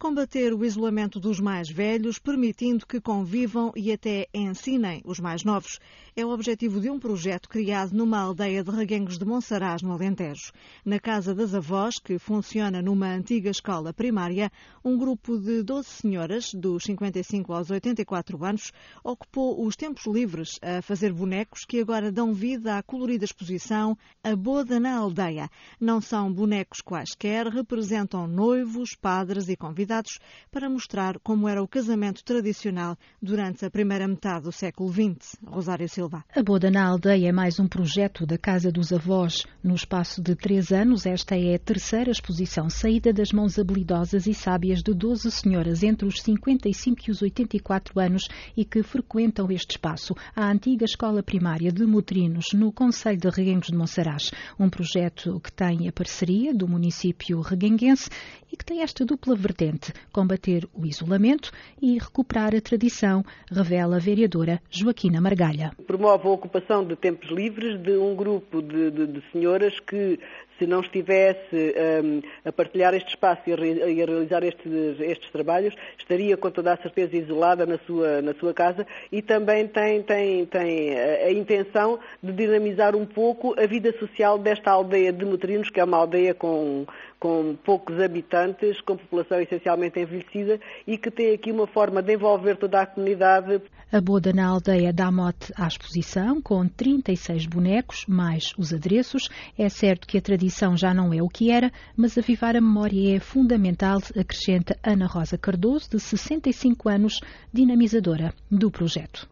combater 0.01 0.51
o 0.51 0.65
isolamento 0.65 1.20
dos 1.20 1.39
mais 1.39 1.70
velhos, 1.70 2.17
permitindo 2.17 2.88
que 2.88 3.00
convivam 3.00 3.72
e 3.75 3.91
até 3.91 4.27
ensinem 4.34 5.00
os 5.05 5.20
mais 5.20 5.43
novos. 5.43 5.77
É 6.15 6.25
o 6.25 6.31
objetivo 6.31 6.81
de 6.81 6.89
um 6.89 7.00
projeto 7.00 7.48
criado 7.48 7.93
numa 7.93 8.20
aldeia 8.20 8.63
de 8.63 8.72
Reguengos 8.72 9.20
de 9.20 9.25
Monsaraz, 9.25 9.84
no 9.84 9.91
Alentejo. 9.91 10.51
Na 10.84 11.00
Casa 11.00 11.36
das 11.36 11.53
Avós, 11.53 12.00
que 12.00 12.17
funciona 12.17 12.81
numa 12.81 13.13
antiga 13.13 13.51
escola 13.51 13.93
primária, 13.93 14.51
um 14.84 14.98
grupo 14.98 15.38
de 15.38 15.62
12 15.62 15.88
senhoras, 15.88 16.51
dos 16.51 16.84
55 16.86 17.53
aos 17.53 17.70
84 17.70 18.43
anos, 18.43 18.72
ocupou 19.03 19.63
os 19.63 19.75
tempos 19.75 20.08
livres 20.08 20.58
a 20.63 20.81
fazer 20.81 21.13
bonecos 21.13 21.63
que 21.63 21.79
agora 21.79 22.12
dão 22.12 22.34
vida 22.34 22.75
à 22.75 22.81
colorida 22.81 23.24
exposição 23.24 23.96
A 24.24 24.36
Boda 24.36 24.79
na 24.79 24.98
Aldeia. 24.98 25.48
Não 25.79 26.01
são 26.01 26.34
bonecos 26.34 26.81
quaisquer, 26.81 27.46
representam 27.46 27.90
noivos, 28.27 28.95
padres 28.95 29.50
e 29.50 29.57
convidados 29.57 30.17
para 30.50 30.69
mostrar 30.69 31.19
como 31.19 31.48
era 31.48 31.62
o 31.62 31.67
casamento 31.67 32.24
tradicional 32.24 32.98
durante 33.21 33.65
a 33.65 33.69
primeira 33.69 34.07
metade 34.07 34.45
do 34.45 34.51
século 34.51 34.89
XX. 34.89 35.36
Rosário 35.45 35.89
Silva. 35.89 36.24
A 36.33 36.41
Boda 36.41 36.71
na 36.71 36.88
Aldeia 36.88 37.27
é 37.27 37.31
mais 37.33 37.60
um 37.60 37.67
projeto 37.67 38.25
da 38.25 38.38
Casa 38.38 38.71
dos 38.71 38.93
Avós. 38.93 39.45
No 39.62 39.75
espaço 39.75 40.21
de 40.21 40.36
três 40.36 40.71
anos, 40.71 41.05
esta 41.05 41.36
é 41.36 41.55
a 41.55 41.60
terceira 41.60 42.12
exposição 42.12 42.69
saída 42.69 43.12
das 43.12 43.33
mãos 43.33 43.60
habilidosas 43.60 44.25
e 44.25 44.33
sábias 44.33 44.81
de 44.81 44.93
12 44.93 45.29
senhoras 45.29 45.83
entre 45.83 46.07
os 46.07 46.21
55 46.21 47.01
e 47.07 47.12
os 47.12 47.21
84 47.21 48.00
anos 48.00 48.29
e 48.55 48.63
que 48.63 48.81
frequentam 48.83 49.51
este 49.51 49.71
espaço, 49.71 50.15
a 50.33 50.50
antiga 50.50 50.86
escola 50.86 51.21
primária 51.21 51.71
de 51.71 51.86
Motrinos, 51.86 52.53
no 52.53 52.71
Conselho 52.71 53.19
de 53.19 53.29
Reguengos 53.29 53.67
de 53.67 53.75
Monsaraz. 53.75 54.31
Um 54.57 54.69
projeto 54.69 55.41
que 55.41 55.51
tem 55.51 55.89
a 55.89 55.91
parceria 55.91 56.53
do 56.53 56.67
município 56.67 57.41
reguenguense 57.41 57.81
e 57.82 58.58
que 58.58 58.64
tem 58.64 58.84
esta 58.84 59.04
dupla 59.04 59.36
vertente, 59.36 59.92
combater 60.12 60.68
o 60.74 60.86
isolamento 60.86 61.52
e 61.82 61.98
recuperar 61.98 62.56
a 62.56 62.62
tradição, 62.62 63.24
revela 63.50 63.96
a 63.96 64.00
vereadora 64.00 64.62
Joaquina 64.70 65.20
Margalha. 65.20 65.72
Promove 65.88 66.28
a 66.28 66.32
ocupação 66.32 66.86
de 66.86 66.96
tempos 66.96 67.30
livres 67.32 67.82
de 67.82 67.98
um 67.98 68.16
grupo 68.16 68.62
de, 68.62 68.92
de, 68.92 69.08
de 69.08 69.24
senhoras 69.32 69.80
que 69.80 70.20
se 70.62 70.68
não 70.68 70.82
estivesse 70.82 71.74
um, 72.03 72.22
a 72.46 72.51
partilhar 72.51 72.94
este 72.94 73.10
espaço 73.10 73.41
e 73.48 73.53
a, 73.53 73.89
e 73.89 74.03
a 74.03 74.06
realizar 74.06 74.44
estes, 74.44 75.00
estes, 75.00 75.32
trabalhos, 75.32 75.74
estaria 75.98 76.38
com 76.38 76.51
toda 76.51 76.72
a 76.72 76.77
certeza 76.77 77.18
isolada 77.18 77.65
na 77.65 77.80
sua, 77.80 78.22
na 78.22 78.36
sua 78.36 78.53
casa 78.53 78.86
e 79.12 79.24
também 79.24 79.68
tem, 79.68 80.03
tem, 80.03 80.46
tem 80.46 81.00
a, 81.00 81.25
a 81.25 81.32
intenção 81.32 82.00
de 82.22 82.32
dinamizar 82.32 82.96
um 82.96 83.08
pouco 83.08 83.60
a 83.60 83.65
vida 83.65 83.91
social 83.98 84.38
desta 84.38 84.70
aldeia 84.70 85.12
de 85.12 85.25
Motrinos, 85.25 85.72
que 85.72 85.80
é 85.80 85.84
uma 85.84 85.98
aldeia 85.98 86.36
com, 86.36 86.86
com 87.20 87.56
poucos 87.63 88.00
habitantes, 88.00 88.80
com 88.82 88.98
população 88.98 89.39
essencialmente 89.39 90.00
envelhecida 90.00 90.60
e 90.86 90.96
que 90.98 91.10
tem 91.10 91.34
aqui 91.34 91.51
uma 91.51 91.65
forma 91.65 92.03
de 92.03 92.13
envolver 92.13 92.56
toda 92.58 92.82
a 92.82 92.86
comunidade. 92.86 93.62
A 93.91 94.00
boda 94.00 94.32
na 94.32 94.48
aldeia 94.48 94.94
dá 94.94 95.12
mote 95.12 95.51
à 95.58 95.68
exposição, 95.68 96.41
com 96.41 96.65
36 96.65 97.46
bonecos, 97.46 98.06
mais 98.08 98.53
os 98.58 98.74
adereços. 98.74 99.30
É 99.58 99.68
certo 99.68 100.08
que 100.08 100.18
a 100.18 100.22
tradição 100.22 100.50
já 100.77 100.93
não 100.93 101.13
é 101.13 101.22
o 101.22 101.29
que 101.29 101.51
era, 101.51 101.72
mas 101.98 102.17
avivar 102.17 102.55
a 102.55 102.62
memória 102.62 103.17
é 103.17 103.20
fundamental, 103.20 104.00
acrescenta 104.20 104.77
Ana 104.84 105.08
Rosa 105.08 105.38
Cardoso, 105.38 105.89
de 105.91 106.00
65 106.00 106.89
anos, 106.89 107.20
dinamizadora 107.53 108.34
do 108.50 108.70
projeto. 108.70 109.29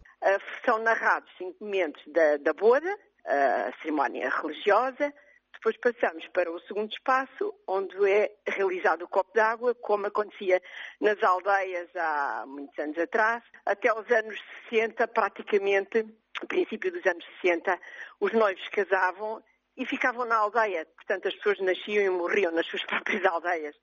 São 0.66 0.82
narrados 0.84 1.30
cinco 1.38 1.64
momentos 1.64 2.02
da, 2.08 2.38
da 2.38 2.54
boda, 2.54 2.90
a 3.26 3.72
cerimónia 3.82 4.30
religiosa, 4.30 5.14
depois 5.60 5.76
passamos 5.78 6.26
para 6.28 6.50
o 6.50 6.60
segundo 6.62 6.90
espaço, 6.90 7.54
onde 7.68 7.94
é 8.10 8.32
realizado 8.48 9.04
o 9.04 9.10
copo 9.10 9.34
d'água, 9.34 9.76
como 9.76 10.08
acontecia 10.08 10.62
nas 11.02 11.22
aldeias 11.22 11.90
há 11.98 12.46
muitos 12.48 12.80
anos 12.80 12.98
atrás. 12.98 13.44
Até 13.66 13.94
os 13.94 14.10
anos 14.10 14.40
60, 14.70 15.06
praticamente, 15.10 16.04
no 16.42 16.48
princípio 16.48 16.90
dos 16.94 17.06
anos 17.06 17.26
60, 17.42 17.78
os 18.22 18.32
noivos 18.32 18.66
casavam 18.70 19.44
e 19.80 19.86
ficavam 19.86 20.26
na 20.26 20.36
aldeia. 20.36 20.86
Portanto, 20.94 21.30
as 21.30 21.36
pessoas 21.36 21.60
nasciam 21.62 22.04
e 22.04 22.10
morriam 22.10 22.52
nas 22.52 22.68
suas 22.68 22.84
próprias 22.86 23.26
aldeias. 23.26 23.76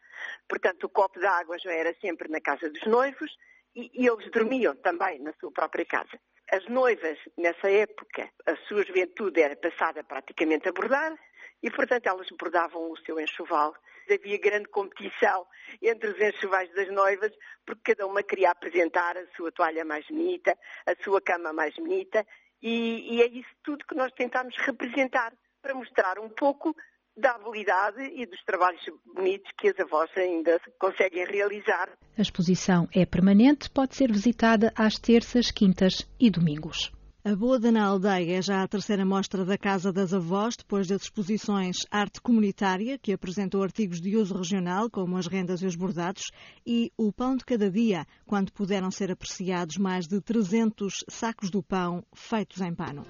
Portanto, 0.46 0.84
o 0.84 0.88
copo 0.90 1.18
d'água 1.18 1.58
já 1.58 1.72
era 1.72 1.92
sempre 2.00 2.28
na 2.28 2.40
casa 2.40 2.70
dos 2.70 2.86
noivos 2.86 3.34
e, 3.74 3.90
e 3.94 4.06
eles 4.06 4.30
dormiam 4.30 4.76
também 4.76 5.18
na 5.20 5.32
sua 5.40 5.50
própria 5.50 5.86
casa. 5.86 6.20
As 6.52 6.64
noivas, 6.66 7.18
nessa 7.36 7.68
época, 7.68 8.30
a 8.46 8.54
sua 8.68 8.84
juventude 8.84 9.40
era 9.40 9.56
passada 9.56 10.04
praticamente 10.04 10.68
a 10.68 10.72
bordar, 10.72 11.16
e, 11.62 11.70
portanto, 11.70 12.06
elas 12.06 12.28
bordavam 12.38 12.92
o 12.92 12.96
seu 12.98 13.18
enxoval. 13.18 13.74
Havia 14.08 14.38
grande 14.38 14.68
competição 14.68 15.46
entre 15.82 16.10
os 16.10 16.20
enxovais 16.20 16.72
das 16.74 16.88
noivas, 16.92 17.32
porque 17.64 17.94
cada 17.94 18.06
uma 18.06 18.22
queria 18.22 18.50
apresentar 18.50 19.16
a 19.16 19.26
sua 19.34 19.50
toalha 19.50 19.84
mais 19.84 20.06
bonita, 20.06 20.56
a 20.86 20.94
sua 21.02 21.20
cama 21.20 21.52
mais 21.52 21.74
bonita, 21.74 22.24
e, 22.62 23.16
e 23.16 23.22
é 23.22 23.26
isso 23.26 23.50
tudo 23.64 23.84
que 23.84 23.96
nós 23.96 24.12
tentamos 24.12 24.56
representar, 24.58 25.32
para 25.66 25.74
mostrar 25.74 26.18
um 26.20 26.28
pouco 26.28 26.72
da 27.16 27.32
habilidade 27.32 28.02
e 28.14 28.24
dos 28.24 28.40
trabalhos 28.44 28.80
bonitos 29.04 29.50
que 29.58 29.68
as 29.68 29.80
avós 29.80 30.08
ainda 30.16 30.60
conseguem 30.78 31.26
realizar. 31.26 31.88
A 32.16 32.22
exposição 32.22 32.86
é 32.94 33.04
permanente, 33.04 33.68
pode 33.68 33.96
ser 33.96 34.12
visitada 34.12 34.72
às 34.76 34.96
terças, 34.96 35.50
quintas 35.50 36.08
e 36.20 36.30
domingos. 36.30 36.92
A 37.24 37.34
Boda 37.34 37.72
na 37.72 37.84
Aldeia 37.84 38.38
é 38.38 38.42
já 38.42 38.62
a 38.62 38.68
terceira 38.68 39.04
mostra 39.04 39.44
da 39.44 39.58
Casa 39.58 39.92
das 39.92 40.14
Avós, 40.14 40.54
depois 40.56 40.86
das 40.86 41.02
exposições 41.02 41.78
Arte 41.90 42.20
Comunitária, 42.20 42.96
que 42.96 43.12
apresentou 43.12 43.64
artigos 43.64 44.00
de 44.00 44.16
uso 44.16 44.36
regional, 44.36 44.88
como 44.88 45.16
as 45.16 45.26
rendas 45.26 45.62
e 45.62 45.66
os 45.66 45.74
bordados, 45.74 46.30
e 46.64 46.92
O 46.96 47.12
Pão 47.12 47.36
de 47.36 47.44
Cada 47.44 47.68
Dia, 47.68 48.06
quando 48.24 48.52
puderam 48.52 48.92
ser 48.92 49.10
apreciados 49.10 49.76
mais 49.78 50.06
de 50.06 50.20
300 50.20 51.04
sacos 51.08 51.50
do 51.50 51.60
pão 51.60 52.04
feitos 52.14 52.60
em 52.60 52.72
pano. 52.72 53.02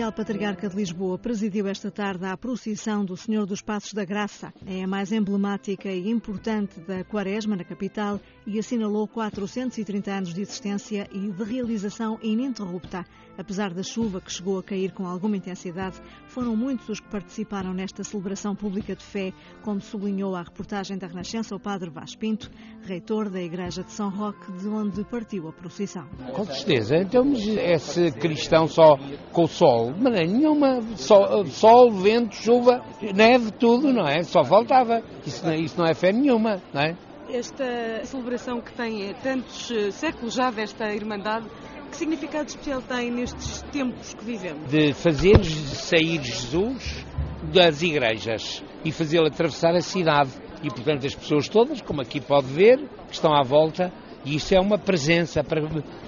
Cardeal 0.00 0.12
Patriarca 0.12 0.66
de 0.66 0.76
Lisboa 0.76 1.18
presidiu 1.18 1.66
esta 1.66 1.90
tarde 1.90 2.24
a 2.24 2.34
procissão 2.34 3.04
do 3.04 3.18
Senhor 3.18 3.44
dos 3.44 3.60
Passos 3.60 3.92
da 3.92 4.02
Graça. 4.02 4.50
É 4.66 4.82
a 4.82 4.86
mais 4.86 5.12
emblemática 5.12 5.90
e 5.90 6.08
importante 6.08 6.80
da 6.80 7.04
Quaresma 7.04 7.54
na 7.54 7.64
capital 7.64 8.18
e 8.46 8.58
assinalou 8.58 9.06
430 9.06 10.10
anos 10.10 10.32
de 10.32 10.40
existência 10.40 11.06
e 11.12 11.30
de 11.30 11.44
realização 11.44 12.18
ininterrupta. 12.22 13.04
Apesar 13.36 13.72
da 13.72 13.82
chuva 13.82 14.20
que 14.20 14.32
chegou 14.32 14.58
a 14.58 14.62
cair 14.62 14.92
com 14.92 15.06
alguma 15.06 15.36
intensidade, 15.36 15.98
foram 16.26 16.54
muitos 16.56 16.88
os 16.88 17.00
que 17.00 17.08
participaram 17.08 17.72
nesta 17.72 18.04
celebração 18.04 18.54
pública 18.54 18.94
de 18.94 19.02
fé, 19.02 19.32
como 19.62 19.80
sublinhou 19.80 20.34
a 20.34 20.42
reportagem 20.42 20.98
da 20.98 21.06
Renascença 21.06 21.54
o 21.54 21.60
Padre 21.60 21.88
Vaz 21.90 22.14
Pinto, 22.14 22.50
reitor 22.82 23.30
da 23.30 23.40
Igreja 23.40 23.82
de 23.82 23.92
São 23.92 24.10
Roque, 24.10 24.52
de 24.52 24.68
onde 24.68 25.04
partiu 25.04 25.48
a 25.48 25.52
procissão. 25.52 26.06
Com 26.34 26.44
certeza. 26.44 26.96
Então, 26.96 27.32
esse 27.32 28.10
cristão 28.12 28.66
só 28.66 28.96
com 29.32 29.44
o 29.44 29.48
sol, 29.48 29.89
de 29.92 30.02
maneira 30.02 30.26
nenhuma, 30.26 30.80
sol, 30.96 31.44
sol, 31.46 31.90
vento, 31.90 32.34
chuva, 32.34 32.82
neve, 33.14 33.50
tudo, 33.52 33.92
não 33.92 34.06
é? 34.06 34.22
Só 34.22 34.44
faltava. 34.44 35.02
Isso, 35.26 35.48
isso 35.52 35.78
não 35.78 35.86
é 35.86 35.94
fé 35.94 36.12
nenhuma, 36.12 36.60
não 36.72 36.82
é? 36.82 36.96
Esta 37.30 38.04
celebração 38.04 38.60
que 38.60 38.72
tem 38.72 39.14
tantos 39.22 39.70
eh, 39.70 39.90
séculos 39.92 40.34
já 40.34 40.50
desta 40.50 40.92
Irmandade 40.92 41.46
que 41.90 41.96
significado 41.96 42.48
especial 42.48 42.80
tem 42.82 43.10
nestes 43.10 43.62
tempos 43.72 44.14
que 44.14 44.24
vivemos? 44.24 44.68
De 44.70 44.92
fazer 44.92 45.44
sair 45.44 46.22
Jesus 46.22 47.04
das 47.52 47.82
igrejas 47.82 48.62
e 48.84 48.92
fazê-lo 48.92 49.26
atravessar 49.26 49.74
a 49.74 49.80
cidade. 49.80 50.30
E, 50.62 50.68
portanto, 50.68 51.06
as 51.06 51.14
pessoas 51.14 51.48
todas, 51.48 51.80
como 51.80 52.00
aqui 52.00 52.20
pode 52.20 52.46
ver, 52.46 52.78
que 52.78 53.14
estão 53.14 53.32
à 53.34 53.42
volta, 53.42 53.92
e 54.24 54.36
isso 54.36 54.54
é 54.54 54.60
uma 54.60 54.78
presença, 54.78 55.44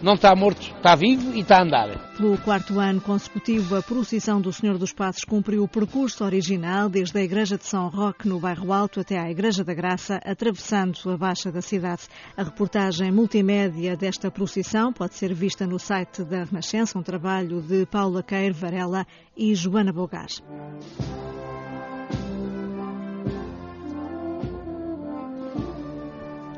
não 0.03 0.15
está 0.15 0.35
morto, 0.35 0.75
está 0.77 0.95
vivo 0.95 1.35
e 1.35 1.41
está 1.41 1.59
a 1.59 1.63
andar. 1.63 2.13
Pelo 2.17 2.37
quarto 2.39 2.79
ano 2.79 3.01
consecutivo, 3.01 3.77
a 3.77 3.83
procissão 3.83 4.41
do 4.41 4.53
Senhor 4.53 4.77
dos 4.79 4.93
Passos 4.93 5.25
cumpriu 5.25 5.63
o 5.63 5.69
percurso 5.69 6.25
original 6.25 6.89
desde 6.89 7.19
a 7.19 7.23
Igreja 7.23 7.57
de 7.57 7.65
São 7.65 7.89
Roque, 7.89 8.29
no 8.29 8.39
Bairro 8.39 8.73
Alto, 8.73 9.01
até 9.01 9.19
à 9.19 9.31
Igreja 9.31 9.65
da 9.65 9.75
Graça, 9.75 10.21
atravessando 10.25 10.99
a 11.11 11.17
Baixa 11.17 11.51
da 11.51 11.63
cidade. 11.63 12.03
A 12.37 12.43
reportagem 12.43 13.11
multimédia 13.11 13.97
desta 13.97 14.31
procissão 14.31 14.93
pode 14.93 15.15
ser 15.15 15.33
vista 15.33 15.67
no 15.67 15.79
site 15.79 16.23
da 16.25 16.45
Renascença, 16.45 16.99
um 16.99 17.03
trabalho 17.03 17.61
de 17.63 17.87
Paula 17.87 18.23
Queiro 18.23 18.55
Varela 18.55 19.07
e 19.37 19.55
Joana 19.55 19.93
Bogás. 19.93 20.43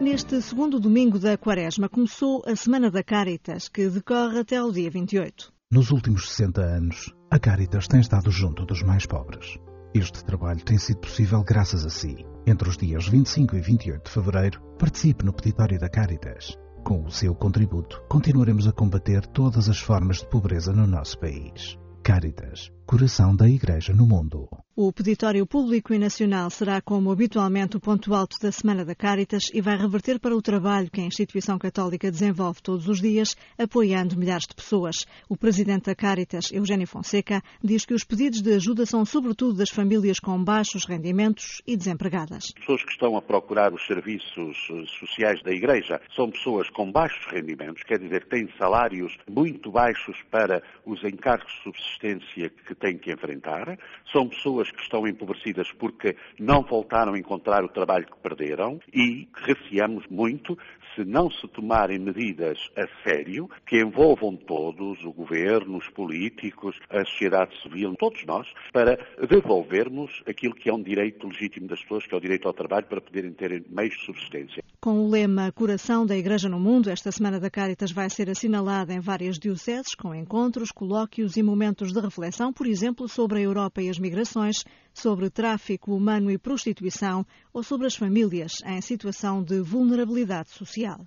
Neste 0.05 0.43
segundo 0.43 0.79
domingo 0.79 1.19
da 1.19 1.39
Quaresma 1.39 1.89
começou 1.89 2.43
a 2.47 2.55
Semana 2.55 2.91
da 2.91 3.03
Caritas, 3.03 3.71
que 3.71 3.89
decorre 3.89 4.41
até 4.41 4.59
ao 4.59 4.71
dia 4.71 4.91
28. 4.91 5.51
Nos 5.73 5.91
últimos 5.91 6.29
60 6.29 6.61
anos, 6.61 7.11
a 7.31 7.39
Caritas 7.39 7.89
tem 7.89 8.01
estado 8.01 8.31
junto 8.31 8.67
dos 8.67 8.83
mais 8.83 9.07
pobres. 9.07 9.59
Este 9.95 10.23
trabalho 10.23 10.63
tem 10.63 10.77
sido 10.77 10.99
possível 10.99 11.43
graças 11.43 11.87
a 11.87 11.89
si. 11.89 12.17
Entre 12.47 12.69
os 12.69 12.77
dias 12.77 13.09
25 13.09 13.57
e 13.57 13.61
28 13.63 14.05
de 14.05 14.11
fevereiro, 14.11 14.61
participe 14.79 15.25
no 15.25 15.33
peditório 15.33 15.81
da 15.81 15.89
Caritas. 15.89 16.55
Com 16.85 17.07
o 17.07 17.11
seu 17.11 17.35
contributo, 17.35 18.05
continuaremos 18.07 18.69
a 18.69 18.73
combater 18.73 19.27
todas 19.29 19.71
as 19.71 19.79
formas 19.79 20.19
de 20.19 20.29
pobreza 20.29 20.71
no 20.71 20.87
nosso 20.87 21.19
país. 21.19 21.79
Caritas, 22.03 22.71
coração 22.87 23.35
da 23.35 23.49
Igreja 23.49 23.95
no 23.95 24.07
mundo. 24.07 24.51
O 24.77 24.93
peditório 24.93 25.47
público 25.47 25.95
e 25.95 25.99
nacional 26.01 26.51
será, 26.51 26.81
como 26.81 27.13
habitualmente, 27.13 27.77
o 27.77 27.81
ponto 27.81 28.13
alto 28.13 28.41
da 28.43 28.51
Semana 28.51 28.85
da 28.85 28.93
Caritas 28.93 29.45
e 29.55 29.61
vai 29.61 29.77
reverter 29.77 30.19
para 30.19 30.35
o 30.35 30.43
trabalho 30.43 30.91
que 30.91 31.01
a 31.01 31.05
instituição 31.05 31.57
católica 31.57 32.11
desenvolve 32.11 32.61
todos 32.61 32.89
os 32.89 33.01
dias, 33.01 33.37
apoiando 33.57 34.17
milhares 34.17 34.49
de 34.49 34.55
pessoas. 34.57 35.07
O 35.29 35.37
presidente 35.37 35.85
da 35.85 35.95
Caritas, 35.95 36.51
Eugênio 36.51 36.89
Fonseca, 36.89 37.41
diz 37.63 37.87
que 37.87 37.95
os 37.95 38.03
pedidos 38.03 38.43
de 38.43 38.53
ajuda 38.53 38.85
são 38.85 39.05
sobretudo 39.05 39.59
das 39.59 39.71
famílias 39.71 40.19
com 40.19 40.43
baixos 40.43 40.87
rendimentos 40.87 41.63
e 41.65 41.77
desempregadas. 41.77 42.51
Pessoas 42.51 42.83
que 42.83 42.91
estão 42.91 43.17
a 43.17 43.23
procurar 43.23 43.73
os 43.73 43.87
serviços 43.87 44.57
sociais 44.99 45.41
da 45.45 45.53
Igreja 45.53 46.01
são 46.17 46.29
pessoas 46.29 46.69
com 46.71 46.91
baixos 46.91 47.25
rendimentos, 47.27 47.85
quer 47.85 48.01
dizer, 48.01 48.27
têm 48.27 48.49
salários 48.59 49.17
muito 49.31 49.71
baixos 49.71 50.17
para 50.33 50.61
os 50.85 51.01
encargos 51.05 51.53
de 51.53 51.63
subsistência 51.63 52.51
que 52.51 52.75
têm 52.75 52.99
que 52.99 53.13
enfrentar, 53.13 53.79
são 54.11 54.29
pessoas 54.29 54.64
pessoas 54.65 54.71
que 54.71 54.83
estão 54.83 55.07
empobrecidas 55.07 55.71
porque 55.73 56.17
não 56.39 56.63
voltaram 56.63 57.15
a 57.15 57.19
encontrar 57.19 57.65
o 57.65 57.69
trabalho 57.69 58.07
que 58.07 58.17
perderam 58.19 58.81
e 58.93 59.29
receamos 59.35 60.07
muito 60.09 60.59
se 60.95 61.05
não 61.05 61.31
se 61.31 61.47
tomarem 61.49 61.99
medidas 61.99 62.59
a 62.77 62.87
sério 63.03 63.49
que 63.67 63.81
envolvam 63.81 64.37
todos, 64.37 65.03
o 65.05 65.13
governo, 65.13 65.79
os 65.79 65.89
políticos, 65.91 66.79
a 66.91 67.05
sociedade 67.05 67.61
civil, 67.63 67.95
todos 67.99 68.25
nós, 68.27 68.47
para 68.73 68.99
devolvermos 69.29 70.23
aquilo 70.27 70.55
que 70.55 70.69
é 70.69 70.75
um 70.75 70.83
direito 70.83 71.27
legítimo 71.27 71.67
das 71.67 71.81
pessoas, 71.83 72.07
que 72.07 72.15
é 72.15 72.19
o 72.19 72.21
direito 72.21 72.47
ao 72.47 72.55
trabalho, 72.55 72.87
para 72.87 73.01
poderem 73.01 73.33
ter 73.33 73.65
meios 73.69 73.95
de 73.95 74.07
subsistência. 74.07 74.63
Com 74.81 75.05
o 75.05 75.11
lema 75.11 75.51
Coração 75.53 76.05
da 76.05 76.17
Igreja 76.17 76.49
no 76.49 76.61
Mundo, 76.61 76.91
esta 76.91 77.11
Semana 77.11 77.41
da 77.41 77.51
Caritas 77.51 77.91
vai 77.91 78.11
ser 78.11 78.29
assinalada 78.29 78.93
em 78.93 79.01
várias 79.01 79.39
dioceses, 79.39 79.95
com 79.95 80.15
encontros, 80.15 80.71
colóquios 80.71 81.37
e 81.37 81.43
momentos 81.43 81.93
de 81.93 82.01
reflexão, 82.01 82.53
por 82.53 82.67
exemplo, 82.67 83.09
sobre 83.09 83.39
a 83.39 83.43
Europa 83.43 83.83
e 83.83 83.89
as 83.89 83.99
migrações, 83.99 84.65
sobre 84.95 85.29
tráfico 85.29 85.95
humano 85.95 86.31
e 86.31 86.39
prostituição 86.39 87.27
ou 87.53 87.63
sobre 87.63 87.87
as 87.87 87.97
famílias 87.97 88.63
em 88.65 88.81
situação 88.81 89.43
de 89.43 89.61
vulnerabilidade 89.61 90.51
social. 90.51 91.07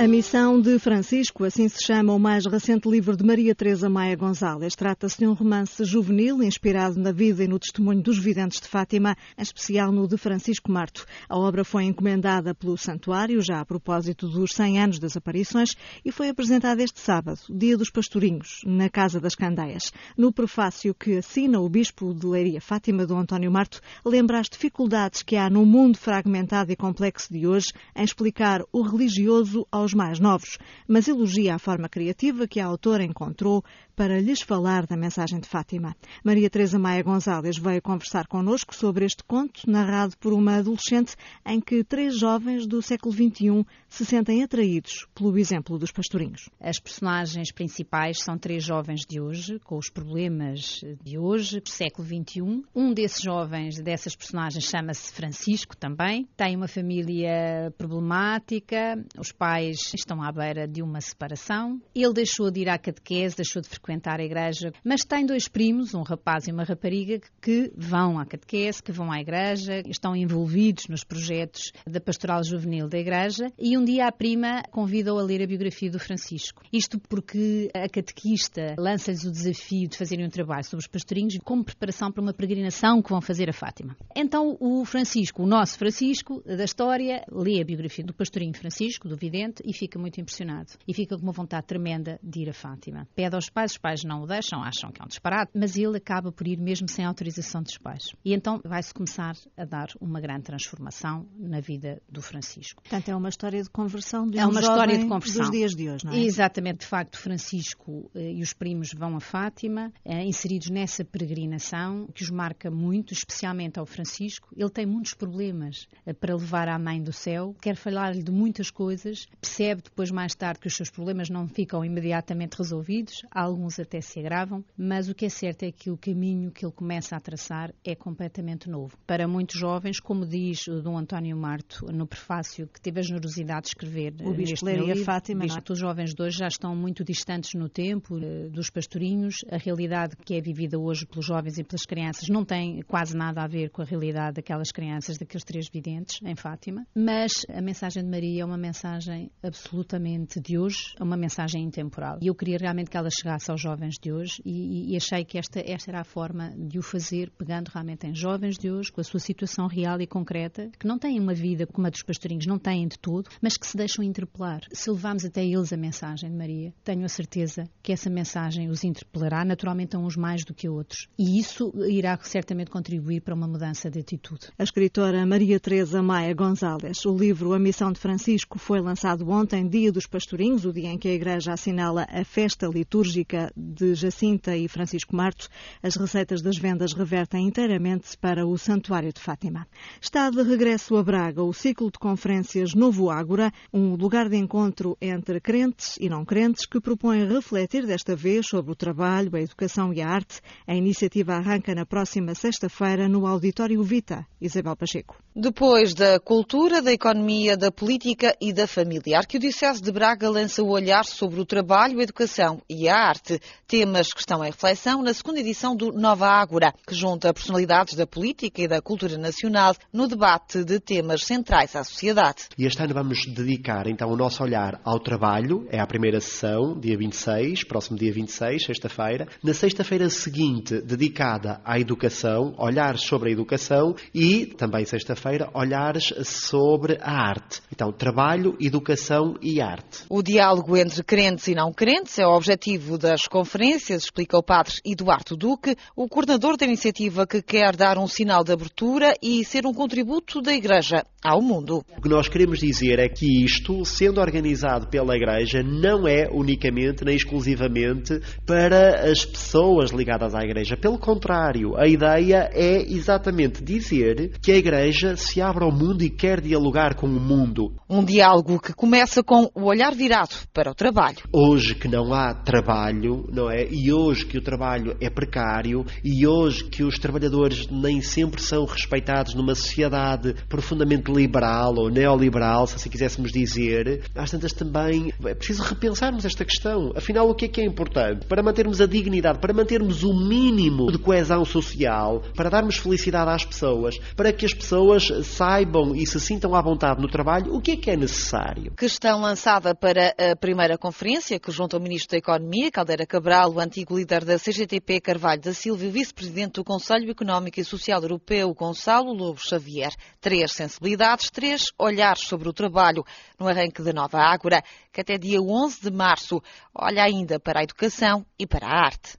A 0.00 0.08
Missão 0.08 0.58
de 0.58 0.78
Francisco, 0.78 1.44
assim 1.44 1.68
se 1.68 1.84
chama 1.84 2.14
o 2.14 2.18
mais 2.18 2.46
recente 2.46 2.88
livro 2.88 3.14
de 3.14 3.22
Maria 3.22 3.54
Teresa 3.54 3.86
Maia 3.86 4.16
Gonzalez. 4.16 4.74
Trata-se 4.74 5.18
de 5.18 5.26
um 5.26 5.34
romance 5.34 5.84
juvenil 5.84 6.42
inspirado 6.42 6.98
na 6.98 7.12
vida 7.12 7.44
e 7.44 7.46
no 7.46 7.58
testemunho 7.58 8.00
dos 8.00 8.18
videntes 8.18 8.62
de 8.62 8.66
Fátima, 8.66 9.14
em 9.36 9.42
especial 9.42 9.92
no 9.92 10.08
de 10.08 10.16
Francisco 10.16 10.72
Marto. 10.72 11.04
A 11.28 11.36
obra 11.36 11.64
foi 11.64 11.84
encomendada 11.84 12.54
pelo 12.54 12.78
Santuário, 12.78 13.42
já 13.42 13.60
a 13.60 13.64
propósito 13.66 14.26
dos 14.26 14.52
100 14.52 14.80
anos 14.80 14.98
das 14.98 15.18
aparições, 15.18 15.76
e 16.02 16.10
foi 16.10 16.30
apresentada 16.30 16.82
este 16.82 16.98
sábado, 16.98 17.38
Dia 17.50 17.76
dos 17.76 17.90
Pastorinhos, 17.90 18.62
na 18.64 18.88
Casa 18.88 19.20
das 19.20 19.34
Candeias. 19.34 19.92
No 20.16 20.32
prefácio 20.32 20.94
que 20.94 21.18
assina 21.18 21.60
o 21.60 21.68
Bispo 21.68 22.14
de 22.14 22.26
Leiria 22.26 22.62
Fátima, 22.62 23.04
do 23.06 23.16
António 23.16 23.52
Marto, 23.52 23.82
lembra 24.02 24.40
as 24.40 24.48
dificuldades 24.48 25.22
que 25.22 25.36
há 25.36 25.50
no 25.50 25.66
mundo 25.66 25.98
fragmentado 25.98 26.72
e 26.72 26.76
complexo 26.76 27.30
de 27.30 27.46
hoje 27.46 27.68
em 27.94 28.02
explicar 28.02 28.62
o 28.72 28.80
religioso 28.80 29.66
aos 29.70 29.89
aos 29.90 29.94
mais 29.94 30.20
novos, 30.20 30.58
mas 30.86 31.08
elogia 31.08 31.54
a 31.54 31.58
forma 31.58 31.88
criativa 31.88 32.46
que 32.46 32.60
a 32.60 32.66
autora 32.66 33.04
encontrou 33.04 33.64
para 34.00 34.18
lhes 34.18 34.40
falar 34.40 34.86
da 34.86 34.96
mensagem 34.96 35.38
de 35.38 35.46
Fátima. 35.46 35.94
Maria 36.24 36.48
Teresa 36.48 36.78
Maia 36.78 37.02
Gonzalez 37.02 37.58
veio 37.58 37.82
conversar 37.82 38.26
connosco 38.26 38.74
sobre 38.74 39.04
este 39.04 39.22
conto 39.22 39.70
narrado 39.70 40.16
por 40.16 40.32
uma 40.32 40.56
adolescente 40.56 41.14
em 41.44 41.60
que 41.60 41.84
três 41.84 42.18
jovens 42.18 42.66
do 42.66 42.80
século 42.80 43.12
XXI 43.12 43.62
se 43.90 44.06
sentem 44.06 44.42
atraídos 44.42 45.06
pelo 45.14 45.36
exemplo 45.36 45.78
dos 45.78 45.92
pastorinhos. 45.92 46.48
As 46.58 46.78
personagens 46.80 47.52
principais 47.52 48.22
são 48.22 48.38
três 48.38 48.64
jovens 48.64 49.02
de 49.06 49.20
hoje, 49.20 49.58
com 49.64 49.76
os 49.76 49.90
problemas 49.90 50.80
de 51.04 51.18
hoje, 51.18 51.60
do 51.60 51.68
século 51.68 52.08
XXI. 52.08 52.62
Um 52.74 52.94
desses 52.94 53.20
jovens, 53.20 53.82
dessas 53.82 54.16
personagens, 54.16 54.64
chama-se 54.64 55.12
Francisco 55.12 55.76
também. 55.76 56.26
Tem 56.38 56.56
uma 56.56 56.68
família 56.68 57.70
problemática, 57.76 58.96
os 59.18 59.30
pais 59.30 59.92
estão 59.94 60.22
à 60.22 60.32
beira 60.32 60.66
de 60.66 60.80
uma 60.80 61.02
separação. 61.02 61.78
Ele 61.94 62.14
deixou 62.14 62.50
de 62.50 62.60
ir 62.60 62.70
à 62.70 62.78
catequese, 62.78 63.36
deixou 63.36 63.60
de 63.60 63.68
frequentar 63.68 63.89
frequentar 63.90 64.20
a 64.20 64.24
igreja, 64.24 64.72
mas 64.84 65.04
tem 65.04 65.26
dois 65.26 65.48
primos, 65.48 65.94
um 65.94 66.02
rapaz 66.02 66.46
e 66.46 66.52
uma 66.52 66.62
rapariga, 66.62 67.20
que 67.42 67.72
vão 67.76 68.18
à 68.18 68.24
catequese, 68.24 68.82
que 68.82 68.92
vão 68.92 69.10
à 69.10 69.20
igreja, 69.20 69.82
estão 69.86 70.14
envolvidos 70.14 70.86
nos 70.88 71.02
projetos 71.02 71.72
da 71.84 72.00
pastoral 72.00 72.44
juvenil 72.44 72.88
da 72.88 72.98
igreja 72.98 73.50
e 73.58 73.76
um 73.76 73.84
dia 73.84 74.06
a 74.06 74.12
prima 74.12 74.62
convida-o 74.70 75.18
a 75.18 75.22
ler 75.22 75.42
a 75.42 75.46
biografia 75.46 75.90
do 75.90 75.98
Francisco. 75.98 76.62
Isto 76.72 77.00
porque 77.00 77.68
a 77.74 77.88
catequista 77.88 78.76
lança-lhes 78.78 79.24
o 79.24 79.32
desafio 79.32 79.88
de 79.88 79.96
fazerem 79.96 80.24
um 80.24 80.30
trabalho 80.30 80.64
sobre 80.64 80.82
os 80.84 80.86
pastorinhos 80.86 81.36
como 81.42 81.64
preparação 81.64 82.12
para 82.12 82.22
uma 82.22 82.32
peregrinação 82.32 83.02
que 83.02 83.10
vão 83.10 83.20
fazer 83.20 83.48
a 83.50 83.52
Fátima. 83.52 83.96
Então 84.14 84.56
o 84.60 84.84
Francisco, 84.84 85.42
o 85.42 85.46
nosso 85.46 85.76
Francisco 85.76 86.42
da 86.46 86.64
história, 86.64 87.24
lê 87.30 87.60
a 87.60 87.64
biografia 87.64 88.04
do 88.04 88.14
pastorinho 88.14 88.54
Francisco, 88.54 89.08
do 89.08 89.16
vidente, 89.16 89.62
e 89.64 89.72
fica 89.72 89.98
muito 89.98 90.20
impressionado. 90.20 90.70
E 90.86 90.94
fica 90.94 91.16
com 91.16 91.22
uma 91.22 91.32
vontade 91.32 91.66
tremenda 91.66 92.20
de 92.22 92.40
ir 92.40 92.50
a 92.50 92.52
Fátima. 92.52 93.08
Pede 93.14 93.34
aos 93.34 93.48
pais, 93.48 93.72
pais 93.80 94.04
não 94.04 94.22
o 94.22 94.26
deixam, 94.26 94.62
acham 94.62 94.92
que 94.92 95.00
é 95.00 95.04
um 95.04 95.08
disparate, 95.08 95.52
mas 95.54 95.76
ele 95.76 95.96
acaba 95.96 96.30
por 96.30 96.46
ir 96.46 96.58
mesmo 96.58 96.88
sem 96.88 97.04
autorização 97.04 97.62
dos 97.62 97.76
pais. 97.78 98.14
E 98.24 98.32
então 98.34 98.60
vai-se 98.64 98.92
começar 98.92 99.34
a 99.56 99.64
dar 99.64 99.88
uma 100.00 100.20
grande 100.20 100.42
transformação 100.42 101.26
na 101.38 101.60
vida 101.60 102.00
do 102.08 102.22
Francisco. 102.22 102.82
Portanto, 102.82 103.08
é 103.08 103.16
uma 103.16 103.28
história 103.28 103.62
de 103.62 103.70
conversão 103.70 104.28
de 104.28 104.38
um 104.38 104.40
É 104.40 104.46
uma 104.46 104.60
história 104.60 104.98
de 104.98 105.06
conversão. 105.06 105.42
dos 105.42 105.50
dias 105.50 105.72
de 105.72 105.90
hoje, 105.90 106.04
não 106.04 106.12
é? 106.12 106.18
Exatamente. 106.18 106.80
De 106.80 106.86
facto, 106.86 107.18
Francisco 107.18 108.10
eh, 108.14 108.32
e 108.32 108.42
os 108.42 108.52
primos 108.52 108.90
vão 108.92 109.16
a 109.16 109.20
Fátima, 109.20 109.92
eh, 110.04 110.24
inseridos 110.24 110.68
nessa 110.70 111.04
peregrinação 111.04 112.06
que 112.14 112.22
os 112.22 112.30
marca 112.30 112.70
muito, 112.70 113.12
especialmente 113.12 113.78
ao 113.78 113.86
Francisco. 113.86 114.48
Ele 114.56 114.70
tem 114.70 114.86
muitos 114.86 115.14
problemas 115.14 115.86
eh, 116.04 116.12
para 116.12 116.34
levar 116.34 116.68
à 116.68 116.78
Mãe 116.78 117.02
do 117.02 117.12
Céu, 117.12 117.54
quer 117.60 117.76
falar-lhe 117.76 118.22
de 118.22 118.30
muitas 118.30 118.70
coisas, 118.70 119.26
percebe 119.40 119.82
depois, 119.82 120.10
mais 120.10 120.34
tarde, 120.34 120.60
que 120.60 120.66
os 120.66 120.74
seus 120.76 120.90
problemas 120.90 121.30
não 121.30 121.46
ficam 121.48 121.84
imediatamente 121.84 122.56
resolvidos, 122.56 123.22
alguns 123.30 123.69
alguns 123.70 123.78
até 123.78 124.00
se 124.00 124.18
agravam, 124.18 124.64
mas 124.76 125.08
o 125.08 125.14
que 125.14 125.26
é 125.26 125.28
certo 125.28 125.62
é 125.62 125.70
que 125.70 125.90
o 125.90 125.96
caminho 125.96 126.50
que 126.50 126.64
ele 126.64 126.72
começa 126.72 127.16
a 127.16 127.20
traçar 127.20 127.72
é 127.84 127.94
completamente 127.94 128.68
novo. 128.68 128.96
Para 129.06 129.28
muitos 129.28 129.58
jovens, 129.58 130.00
como 130.00 130.26
diz 130.26 130.66
o 130.66 130.82
Dom 130.82 130.98
António 130.98 131.36
Marto 131.36 131.86
no 131.92 132.06
prefácio, 132.06 132.66
que 132.66 132.80
teve 132.80 133.00
a 133.00 133.02
generosidade 133.02 133.62
de 133.62 133.68
escrever 133.68 134.14
o 134.24 134.32
Bispo 134.32 134.66
Leiria 134.66 134.96
Fátima, 135.04 135.46
diz 135.46 135.56
que 135.56 135.72
os 135.72 135.78
jovens 135.78 136.14
de 136.14 136.22
hoje 136.22 136.38
já 136.38 136.48
estão 136.48 136.74
muito 136.74 137.04
distantes 137.04 137.54
no 137.54 137.68
tempo 137.68 138.18
eh, 138.18 138.48
dos 138.48 138.70
pastorinhos. 138.70 139.36
A 139.50 139.56
realidade 139.56 140.16
que 140.16 140.34
é 140.34 140.40
vivida 140.40 140.78
hoje 140.78 141.06
pelos 141.06 141.26
jovens 141.26 141.58
e 141.58 141.64
pelas 141.64 141.84
crianças 141.84 142.28
não 142.28 142.44
tem 142.44 142.82
quase 142.82 143.16
nada 143.16 143.42
a 143.42 143.46
ver 143.46 143.70
com 143.70 143.82
a 143.82 143.84
realidade 143.84 144.36
daquelas 144.36 144.72
crianças, 144.72 145.18
daqueles 145.18 145.44
três 145.44 145.68
videntes 145.72 146.18
em 146.24 146.34
Fátima. 146.34 146.86
Mas 146.94 147.44
a 147.48 147.60
mensagem 147.60 148.02
de 148.02 148.08
Maria 148.08 148.42
é 148.42 148.44
uma 148.44 148.58
mensagem 148.58 149.30
absolutamente 149.42 150.40
de 150.40 150.58
hoje, 150.58 150.94
é 150.98 151.04
uma 151.04 151.16
mensagem 151.16 151.62
intemporal. 151.62 152.18
E 152.20 152.26
eu 152.26 152.34
queria 152.34 152.58
realmente 152.58 152.90
que 152.90 152.96
ela 152.96 153.10
chegasse 153.10 153.49
aos 153.50 153.60
jovens 153.60 153.98
de 153.98 154.12
hoje 154.12 154.40
e, 154.44 154.92
e, 154.92 154.96
achei 154.96 155.24
que 155.24 155.38
esta, 155.38 155.60
esta 155.60 155.90
era 155.90 156.00
a 156.00 156.04
forma 156.04 156.52
de 156.56 156.78
o 156.78 156.82
fazer, 156.82 157.30
pegando 157.36 157.68
realmente 157.68 158.06
em 158.06 158.14
jovens 158.14 158.56
de 158.56 158.70
hoje, 158.70 158.90
com 158.90 159.00
a 159.00 159.04
sua 159.04 159.20
situação 159.20 159.66
real 159.66 160.00
e 160.00 160.06
concreta, 160.06 160.70
que 160.78 160.86
não 160.86 160.98
têm 160.98 161.18
uma 161.18 161.34
vida 161.34 161.66
como 161.66 161.86
a 161.86 161.90
dos 161.90 162.02
pastorinhos, 162.02 162.46
não 162.46 162.58
têm 162.58 162.86
de 162.86 162.98
todo, 162.98 163.28
mas 163.40 163.56
que 163.56 163.66
se 163.66 163.76
deixam 163.76 164.04
interpelar. 164.04 164.60
Se 164.72 164.90
levarmos 164.90 165.24
até 165.24 165.44
eles 165.44 165.72
a 165.72 165.76
mensagem 165.76 166.30
de 166.30 166.36
Maria, 166.36 166.72
tenho 166.84 167.04
a 167.04 167.08
certeza 167.08 167.68
que 167.82 167.92
essa 167.92 168.10
mensagem 168.10 168.68
os 168.68 168.84
interpelará, 168.84 169.44
naturalmente 169.44 169.96
a 169.96 169.98
uns 169.98 170.16
mais 170.16 170.44
do 170.44 170.54
que 170.54 170.66
a 170.66 170.70
outros. 170.70 171.08
E 171.18 171.38
isso 171.38 171.72
irá 171.88 172.18
certamente 172.22 172.70
contribuir 172.70 173.20
para 173.20 173.34
uma 173.34 173.48
mudança 173.48 173.90
de 173.90 173.98
atitude. 173.98 174.48
A 174.58 174.62
escritora 174.62 175.24
Maria 175.26 175.58
Teresa 175.58 176.02
Maia 176.02 176.34
Gonzalez. 176.34 177.04
O 177.04 177.16
livro 177.16 177.52
A 177.52 177.58
Missão 177.58 177.92
de 177.92 177.98
Francisco 177.98 178.58
foi 178.58 178.80
lançado 178.80 179.28
ontem, 179.28 179.68
Dia 179.68 179.92
dos 179.92 180.06
Pastorinhos, 180.06 180.64
o 180.64 180.72
dia 180.72 180.88
em 180.88 180.98
que 180.98 181.08
a 181.08 181.12
Igreja 181.12 181.52
assinala 181.52 182.06
a 182.10 182.24
festa 182.24 182.66
litúrgica 182.66 183.39
de 183.56 183.94
Jacinta 183.94 184.56
e 184.56 184.68
Francisco 184.68 185.14
Marto, 185.14 185.48
as 185.82 185.96
receitas 185.96 186.42
das 186.42 186.58
vendas 186.58 186.92
revertem 186.92 187.46
inteiramente 187.46 188.16
para 188.18 188.46
o 188.46 188.58
Santuário 188.58 189.12
de 189.12 189.20
Fátima. 189.20 189.66
Está 190.00 190.30
de 190.30 190.42
regresso 190.42 190.96
a 190.96 191.02
Braga 191.02 191.42
o 191.42 191.52
ciclo 191.52 191.90
de 191.90 191.98
conferências 191.98 192.74
Novo 192.74 193.10
Ágora, 193.10 193.52
um 193.72 193.94
lugar 193.94 194.28
de 194.28 194.36
encontro 194.36 194.96
entre 195.00 195.40
crentes 195.40 195.96
e 196.00 196.08
não 196.08 196.24
crentes 196.24 196.66
que 196.66 196.80
propõe 196.80 197.26
refletir 197.26 197.86
desta 197.86 198.16
vez 198.16 198.46
sobre 198.46 198.72
o 198.72 198.76
trabalho, 198.76 199.34
a 199.34 199.40
educação 199.40 199.92
e 199.92 200.00
a 200.00 200.08
arte. 200.08 200.40
A 200.66 200.74
iniciativa 200.74 201.34
arranca 201.34 201.74
na 201.74 201.86
próxima 201.86 202.34
sexta-feira 202.34 203.08
no 203.08 203.26
Auditório 203.26 203.82
Vita. 203.82 204.26
Isabel 204.40 204.74
Pacheco. 204.74 205.16
Depois 205.36 205.94
da 205.94 206.18
cultura, 206.18 206.80
da 206.82 206.92
economia, 206.92 207.56
da 207.56 207.70
política 207.70 208.34
e 208.40 208.52
da 208.52 208.66
família, 208.66 209.16
a 209.16 209.20
Arquidiocese 209.20 209.82
de 209.82 209.92
Braga 209.92 210.28
lança 210.28 210.62
o 210.62 210.70
olhar 210.70 211.04
sobre 211.04 211.40
o 211.40 211.44
trabalho, 211.44 212.00
a 212.00 212.02
educação 212.02 212.60
e 212.68 212.88
a 212.88 212.96
arte 212.96 213.29
temas 213.66 214.12
que 214.12 214.20
estão 214.20 214.42
em 214.44 214.50
reflexão 214.50 215.02
na 215.02 215.12
segunda 215.14 215.40
edição 215.40 215.76
do 215.76 215.92
Nova 215.92 216.26
Ágora, 216.26 216.72
que 216.86 216.94
junta 216.94 217.32
personalidades 217.32 217.94
da 217.94 218.06
política 218.06 218.62
e 218.62 218.68
da 218.68 218.80
cultura 218.80 219.16
nacional 219.18 219.74
no 219.92 220.08
debate 220.08 220.64
de 220.64 220.80
temas 220.80 221.22
centrais 221.22 221.76
à 221.76 221.84
sociedade. 221.84 222.44
E 222.58 222.64
este 222.64 222.82
ano 222.82 222.94
vamos 222.94 223.26
dedicar 223.26 223.86
então 223.86 224.10
o 224.10 224.16
nosso 224.16 224.42
olhar 224.42 224.80
ao 224.84 224.98
trabalho, 224.98 225.66
é 225.70 225.78
a 225.78 225.86
primeira 225.86 226.20
sessão, 226.20 226.78
dia 226.78 226.96
26, 226.96 227.64
próximo 227.64 227.98
dia 227.98 228.12
26, 228.12 228.64
sexta-feira. 228.64 229.28
Na 229.42 229.54
sexta-feira 229.54 230.08
seguinte, 230.08 230.80
dedicada 230.80 231.60
à 231.64 231.78
educação, 231.78 232.54
olhares 232.58 233.02
sobre 233.02 233.30
a 233.30 233.32
educação 233.32 233.94
e 234.14 234.46
também 234.46 234.84
sexta-feira, 234.84 235.50
olhares 235.54 236.12
sobre 236.24 236.98
a 237.00 237.12
arte. 237.12 237.62
Então, 237.72 237.92
trabalho, 237.92 238.56
educação 238.60 239.34
e 239.40 239.60
arte. 239.60 240.04
O 240.08 240.22
diálogo 240.22 240.76
entre 240.76 241.02
crentes 241.02 241.48
e 241.48 241.54
não 241.54 241.72
crentes 241.72 242.18
é 242.18 242.26
o 242.26 242.34
objetivo 242.34 242.98
das 242.98 243.19
conferências, 243.26 244.04
explica 244.04 244.38
o 244.38 244.42
padre 244.42 244.74
Eduardo 244.84 245.36
Duque, 245.36 245.76
o 245.96 246.08
coordenador 246.08 246.56
da 246.56 246.66
iniciativa 246.66 247.26
que 247.26 247.42
quer 247.42 247.76
dar 247.76 247.98
um 247.98 248.06
sinal 248.06 248.44
de 248.44 248.52
abertura 248.52 249.14
e 249.22 249.44
ser 249.44 249.66
um 249.66 249.74
contributo 249.74 250.40
da 250.40 250.52
Igreja 250.52 251.04
ao 251.22 251.42
mundo. 251.42 251.84
O 251.96 252.00
que 252.00 252.08
nós 252.08 252.28
queremos 252.28 252.58
dizer 252.58 252.98
é 252.98 253.08
que 253.08 253.44
isto, 253.44 253.84
sendo 253.84 254.20
organizado 254.20 254.88
pela 254.88 255.16
Igreja, 255.16 255.62
não 255.62 256.08
é 256.08 256.28
unicamente 256.32 257.04
nem 257.04 257.14
exclusivamente 257.14 258.20
para 258.46 259.10
as 259.10 259.24
pessoas 259.24 259.90
ligadas 259.90 260.34
à 260.34 260.42
Igreja. 260.42 260.76
Pelo 260.76 260.98
contrário, 260.98 261.76
a 261.76 261.86
ideia 261.86 262.50
é 262.52 262.82
exatamente 262.82 263.62
dizer 263.62 264.38
que 264.42 264.52
a 264.52 264.56
Igreja 264.56 265.16
se 265.16 265.40
abre 265.40 265.64
ao 265.64 265.72
mundo 265.72 266.02
e 266.02 266.10
quer 266.10 266.40
dialogar 266.40 266.94
com 266.94 267.06
o 267.06 267.20
mundo. 267.20 267.72
Um 267.88 268.04
diálogo 268.04 268.58
que 268.58 268.72
começa 268.72 269.22
com 269.22 269.50
o 269.54 269.64
olhar 269.64 269.94
virado 269.94 270.34
para 270.54 270.70
o 270.70 270.74
trabalho. 270.74 271.18
Hoje 271.32 271.74
que 271.74 271.88
não 271.88 272.14
há 272.14 272.32
trabalho, 272.32 273.26
não 273.32 273.50
é? 273.50 273.66
E 273.70 273.92
hoje 273.92 274.24
que 274.24 274.38
o 274.38 274.42
trabalho 274.42 274.96
é 275.00 275.10
precário 275.10 275.84
e 276.02 276.26
hoje 276.26 276.64
que 276.64 276.82
os 276.82 276.98
trabalhadores 276.98 277.68
nem 277.68 278.00
sempre 278.00 278.40
são 278.40 278.64
respeitados 278.64 279.34
numa 279.34 279.54
sociedade 279.54 280.34
profundamente 280.48 281.09
liberal 281.12 281.74
ou 281.76 281.90
neoliberal, 281.90 282.66
se 282.66 282.76
assim 282.76 282.90
quiséssemos 282.90 283.32
dizer, 283.32 284.04
às 284.14 284.30
tantas 284.30 284.52
também 284.52 285.12
é 285.24 285.34
preciso 285.34 285.62
repensarmos 285.62 286.24
esta 286.24 286.44
questão. 286.44 286.92
Afinal, 286.94 287.28
o 287.28 287.34
que 287.34 287.46
é 287.46 287.48
que 287.48 287.60
é 287.60 287.64
importante? 287.64 288.26
Para 288.26 288.42
mantermos 288.42 288.80
a 288.80 288.86
dignidade, 288.86 289.38
para 289.38 289.52
mantermos 289.52 290.02
o 290.02 290.12
mínimo 290.12 290.92
de 290.92 290.98
coesão 290.98 291.44
social, 291.44 292.22
para 292.34 292.50
darmos 292.50 292.76
felicidade 292.76 293.30
às 293.30 293.44
pessoas, 293.44 293.98
para 294.14 294.32
que 294.32 294.44
as 294.44 294.54
pessoas 294.54 295.08
saibam 295.24 295.94
e 295.94 296.06
se 296.06 296.20
sintam 296.20 296.54
à 296.54 296.62
vontade 296.62 297.00
no 297.00 297.08
trabalho, 297.08 297.54
o 297.54 297.60
que 297.60 297.72
é 297.72 297.76
que 297.76 297.90
é 297.90 297.96
necessário? 297.96 298.72
Que 298.76 298.90
questão 298.90 299.20
lançada 299.20 299.74
para 299.74 300.14
a 300.18 300.36
primeira 300.36 300.76
conferência 300.76 301.38
que 301.38 301.50
junta 301.50 301.76
o 301.76 301.80
Ministro 301.80 302.10
da 302.10 302.18
Economia, 302.18 302.70
Caldeira 302.70 303.06
Cabral, 303.06 303.52
o 303.52 303.60
antigo 303.60 303.96
líder 303.96 304.24
da 304.24 304.36
CGTP, 304.36 305.00
Carvalho 305.00 305.40
da 305.40 305.54
Silva, 305.54 305.84
e 305.84 305.88
o 305.88 305.90
Vice-Presidente 305.90 306.54
do 306.54 306.64
Conselho 306.64 307.10
Económico 307.10 307.60
e 307.60 307.64
Social 307.64 308.02
Europeu, 308.02 308.52
Gonçalo 308.52 309.12
Lobo 309.12 309.40
Xavier. 309.40 309.92
Três 310.20 310.52
sensibilidades, 310.52 310.99
três 311.32 311.64
olhares 311.78 312.22
sobre 312.26 312.48
o 312.48 312.52
trabalho 312.52 313.04
no 313.38 313.48
arranque 313.48 313.82
da 313.82 313.92
nova 313.92 314.18
Ágora, 314.18 314.62
que 314.92 315.00
até 315.00 315.16
dia 315.16 315.40
11 315.40 315.82
de 315.82 315.90
março 315.90 316.42
olha 316.74 317.02
ainda 317.02 317.40
para 317.40 317.60
a 317.60 317.62
educação 317.62 318.24
e 318.38 318.46
para 318.46 318.66
a 318.66 318.84
arte. 318.86 319.18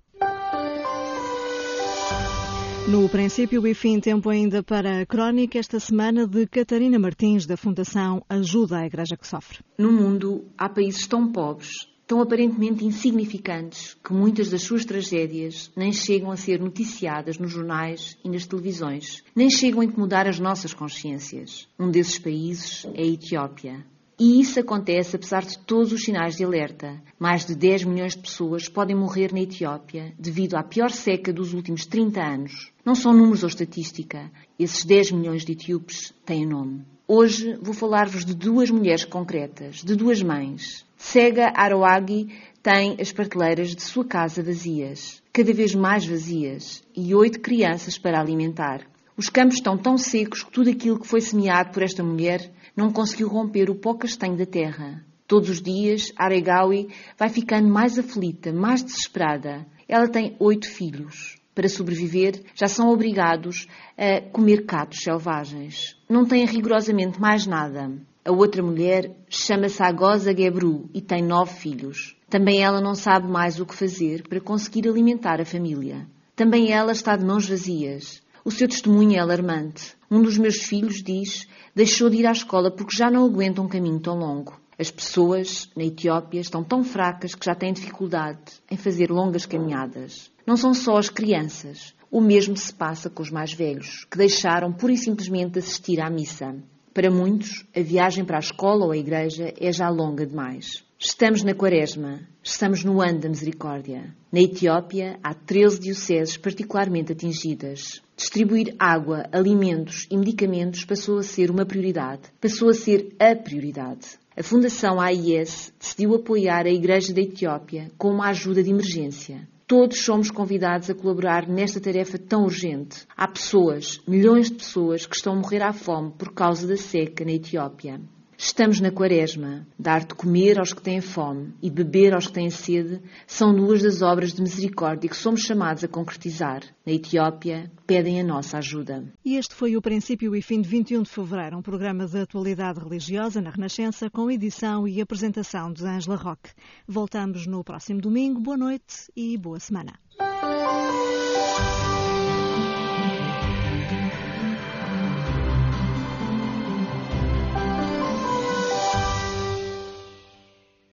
No 2.87 3.07
princípio 3.07 3.65
e 3.65 3.73
fim, 3.73 3.99
tempo 3.99 4.29
ainda 4.29 4.63
para 4.63 5.01
a 5.01 5.05
crónica 5.05 5.57
esta 5.57 5.79
semana 5.79 6.27
de 6.27 6.47
Catarina 6.47 6.97
Martins, 6.97 7.45
da 7.45 7.55
Fundação 7.55 8.23
Ajuda 8.27 8.79
à 8.79 8.85
Igreja 8.85 9.15
que 9.15 9.27
Sofre. 9.27 9.59
No 9.77 9.91
mundo, 9.91 10.51
há 10.57 10.67
países 10.67 11.07
tão 11.07 11.31
pobres, 11.31 11.69
tão 12.11 12.19
aparentemente 12.19 12.83
insignificantes, 12.83 13.95
que 14.03 14.11
muitas 14.11 14.49
das 14.49 14.63
suas 14.63 14.83
tragédias 14.83 15.71
nem 15.77 15.93
chegam 15.93 16.29
a 16.29 16.35
ser 16.35 16.59
noticiadas 16.59 17.37
nos 17.37 17.53
jornais 17.53 18.17
e 18.21 18.27
nas 18.27 18.45
televisões, 18.45 19.23
nem 19.33 19.49
chegam 19.49 19.79
a 19.79 19.85
incomodar 19.85 20.27
as 20.27 20.37
nossas 20.37 20.73
consciências. 20.73 21.69
Um 21.79 21.89
desses 21.89 22.19
países 22.19 22.85
é 22.95 23.01
a 23.01 23.07
Etiópia. 23.07 23.85
E 24.19 24.41
isso 24.41 24.59
acontece 24.59 25.15
apesar 25.15 25.45
de 25.45 25.57
todos 25.59 25.93
os 25.93 26.03
sinais 26.03 26.35
de 26.35 26.43
alerta. 26.43 27.01
Mais 27.17 27.45
de 27.45 27.55
10 27.55 27.85
milhões 27.85 28.13
de 28.13 28.23
pessoas 28.23 28.67
podem 28.67 28.93
morrer 28.93 29.31
na 29.31 29.39
Etiópia 29.39 30.13
devido 30.19 30.55
à 30.55 30.63
pior 30.63 30.91
seca 30.91 31.31
dos 31.31 31.53
últimos 31.53 31.85
30 31.85 32.21
anos. 32.21 32.73
Não 32.83 32.93
são 32.93 33.13
números 33.13 33.43
ou 33.43 33.47
estatística. 33.47 34.29
Esses 34.59 34.83
10 34.83 35.13
milhões 35.13 35.45
de 35.45 35.53
etíopes 35.53 36.13
têm 36.25 36.45
nome. 36.45 36.83
Hoje 37.07 37.57
vou 37.61 37.73
falar-vos 37.73 38.25
de 38.25 38.33
duas 38.33 38.69
mulheres 38.69 39.05
concretas, 39.05 39.77
de 39.77 39.95
duas 39.95 40.21
mães. 40.21 40.85
Sega 41.03 41.51
Aroagi 41.55 42.29
tem 42.61 42.95
as 43.01 43.11
prateleiras 43.11 43.75
de 43.75 43.81
sua 43.81 44.05
casa 44.05 44.43
vazias, 44.43 45.21
cada 45.33 45.51
vez 45.51 45.73
mais 45.73 46.05
vazias, 46.05 46.83
e 46.95 47.13
oito 47.15 47.41
crianças 47.41 47.97
para 47.97 48.21
alimentar. 48.21 48.81
Os 49.17 49.27
campos 49.27 49.55
estão 49.55 49.75
tão 49.77 49.97
secos 49.97 50.43
que 50.43 50.51
tudo 50.51 50.69
aquilo 50.69 50.99
que 50.99 51.07
foi 51.07 51.19
semeado 51.19 51.71
por 51.71 51.81
esta 51.81 52.03
mulher 52.03 52.49
não 52.77 52.93
conseguiu 52.93 53.27
romper 53.27 53.69
o 53.69 53.75
pó 53.75 53.95
castanho 53.95 54.37
da 54.37 54.45
terra. 54.45 55.03
Todos 55.27 55.49
os 55.49 55.61
dias, 55.61 56.13
Aregawi 56.15 56.89
vai 57.17 57.29
ficando 57.29 57.67
mais 57.67 57.97
aflita, 57.97 58.53
mais 58.53 58.83
desesperada. 58.83 59.65
Ela 59.89 60.07
tem 60.07 60.35
oito 60.39 60.69
filhos. 60.69 61.35
Para 61.53 61.67
sobreviver, 61.67 62.43
já 62.53 62.67
são 62.67 62.89
obrigados 62.89 63.67
a 63.97 64.21
comer 64.31 64.65
catos 64.65 64.99
selvagens. 65.01 65.97
Não 66.07 66.25
têm 66.25 66.45
rigorosamente 66.45 67.19
mais 67.19 67.47
nada. 67.47 67.91
A 68.23 68.31
outra 68.31 68.61
mulher 68.61 69.15
chama-se 69.27 69.81
Agosa 69.81 70.31
Gebru 70.31 70.87
e 70.93 71.01
tem 71.01 71.23
nove 71.23 71.55
filhos. 71.55 72.15
Também 72.29 72.61
ela 72.61 72.79
não 72.79 72.93
sabe 72.93 73.27
mais 73.27 73.59
o 73.59 73.65
que 73.65 73.73
fazer 73.73 74.21
para 74.27 74.39
conseguir 74.39 74.87
alimentar 74.87 75.41
a 75.41 75.45
família. 75.45 76.07
Também 76.35 76.71
ela 76.71 76.91
está 76.91 77.17
de 77.17 77.25
mãos 77.25 77.49
vazias. 77.49 78.21
O 78.45 78.51
seu 78.51 78.67
testemunho 78.67 79.15
é 79.15 79.19
alarmante. 79.19 79.95
Um 80.09 80.21
dos 80.21 80.37
meus 80.37 80.57
filhos 80.57 81.01
diz 81.01 81.47
deixou 81.75 82.11
de 82.11 82.17
ir 82.17 82.27
à 82.27 82.31
escola 82.31 82.69
porque 82.69 82.95
já 82.95 83.09
não 83.09 83.25
aguenta 83.25 83.59
um 83.59 83.67
caminho 83.67 83.99
tão 83.99 84.19
longo. 84.19 84.53
As 84.77 84.91
pessoas 84.91 85.67
na 85.75 85.83
Etiópia 85.83 86.41
estão 86.41 86.63
tão 86.63 86.83
fracas 86.83 87.33
que 87.33 87.45
já 87.45 87.55
têm 87.55 87.73
dificuldade 87.73 88.39
em 88.69 88.77
fazer 88.77 89.09
longas 89.09 89.47
caminhadas. 89.47 90.29
Não 90.45 90.55
são 90.55 90.75
só 90.75 90.97
as 90.97 91.09
crianças. 91.09 91.95
O 92.11 92.21
mesmo 92.21 92.55
se 92.55 92.71
passa 92.71 93.09
com 93.09 93.23
os 93.23 93.31
mais 93.31 93.51
velhos, 93.51 94.05
que 94.11 94.17
deixaram 94.17 94.71
pura 94.71 94.93
e 94.93 94.97
simplesmente 94.97 95.57
assistir 95.57 95.99
à 95.99 96.09
missa. 96.09 96.55
Para 96.93 97.09
muitos, 97.09 97.65
a 97.73 97.79
viagem 97.79 98.25
para 98.25 98.35
a 98.35 98.41
escola 98.41 98.83
ou 98.85 98.91
a 98.91 98.97
igreja 98.97 99.53
é 99.57 99.71
já 99.71 99.87
longa 99.87 100.25
demais. 100.25 100.83
Estamos 100.99 101.41
na 101.41 101.55
Quaresma, 101.55 102.19
estamos 102.43 102.83
no 102.83 103.01
ano 103.01 103.17
da 103.17 103.29
misericórdia. 103.29 104.13
Na 104.29 104.41
Etiópia, 104.41 105.17
há 105.23 105.33
13 105.33 105.79
dioceses 105.79 106.35
particularmente 106.35 107.13
atingidas. 107.13 108.01
Distribuir 108.17 108.75
água, 108.77 109.25
alimentos 109.31 110.05
e 110.11 110.17
medicamentos 110.17 110.83
passou 110.83 111.17
a 111.17 111.23
ser 111.23 111.49
uma 111.49 111.65
prioridade, 111.65 112.23
passou 112.41 112.69
a 112.69 112.73
ser 112.73 113.15
a 113.17 113.33
prioridade. 113.37 114.19
A 114.35 114.43
Fundação 114.43 114.99
AIS 114.99 115.73
decidiu 115.79 116.13
apoiar 116.15 116.65
a 116.65 116.71
Igreja 116.71 117.13
da 117.13 117.21
Etiópia 117.21 117.89
com 117.97 118.09
uma 118.09 118.27
ajuda 118.27 118.61
de 118.61 118.69
emergência. 118.69 119.47
Todos 119.71 120.03
somos 120.03 120.29
convidados 120.29 120.89
a 120.89 120.93
colaborar 120.93 121.47
nesta 121.47 121.79
tarefa 121.79 122.17
tão 122.17 122.43
urgente. 122.43 123.07
Há 123.15 123.25
pessoas, 123.25 124.01
milhões 124.05 124.49
de 124.49 124.55
pessoas, 124.55 125.05
que 125.05 125.15
estão 125.15 125.31
a 125.31 125.35
morrer 125.37 125.63
à 125.63 125.71
fome 125.71 126.11
por 126.11 126.33
causa 126.33 126.67
da 126.67 126.75
seca 126.75 127.23
na 127.23 127.31
Etiópia. 127.31 128.01
Estamos 128.43 128.81
na 128.81 128.89
quaresma. 128.89 129.67
Dar 129.77 130.03
de 130.03 130.15
comer 130.15 130.57
aos 130.57 130.73
que 130.73 130.81
têm 130.81 130.99
fome 130.99 131.53
e 131.61 131.69
beber 131.69 132.15
aos 132.15 132.25
que 132.25 132.33
têm 132.33 132.49
sede 132.49 132.99
são 133.27 133.53
duas 133.53 133.83
das 133.83 134.01
obras 134.01 134.33
de 134.33 134.41
misericórdia 134.41 135.07
que 135.07 135.15
somos 135.15 135.41
chamados 135.41 135.83
a 135.83 135.87
concretizar. 135.87 136.63
Na 136.83 136.91
Etiópia, 136.91 137.71
pedem 137.85 138.19
a 138.19 138.23
nossa 138.23 138.57
ajuda. 138.57 139.05
E 139.23 139.37
este 139.37 139.53
foi 139.53 139.77
o 139.77 139.81
princípio 139.81 140.35
e 140.35 140.41
fim 140.41 140.59
de 140.59 140.67
21 140.67 141.03
de 141.03 141.09
fevereiro, 141.11 141.55
um 141.55 141.61
programa 141.61 142.07
de 142.07 142.17
atualidade 142.17 142.79
religiosa 142.79 143.39
na 143.39 143.51
Renascença 143.51 144.09
com 144.09 144.31
edição 144.31 144.87
e 144.87 144.99
apresentação 144.99 145.71
de 145.71 145.85
Ângela 145.85 146.15
Roque. 146.15 146.49
Voltamos 146.87 147.45
no 147.45 147.63
próximo 147.63 148.01
domingo. 148.01 148.41
Boa 148.41 148.57
noite 148.57 149.11
e 149.15 149.37
boa 149.37 149.59
semana. 149.59 149.93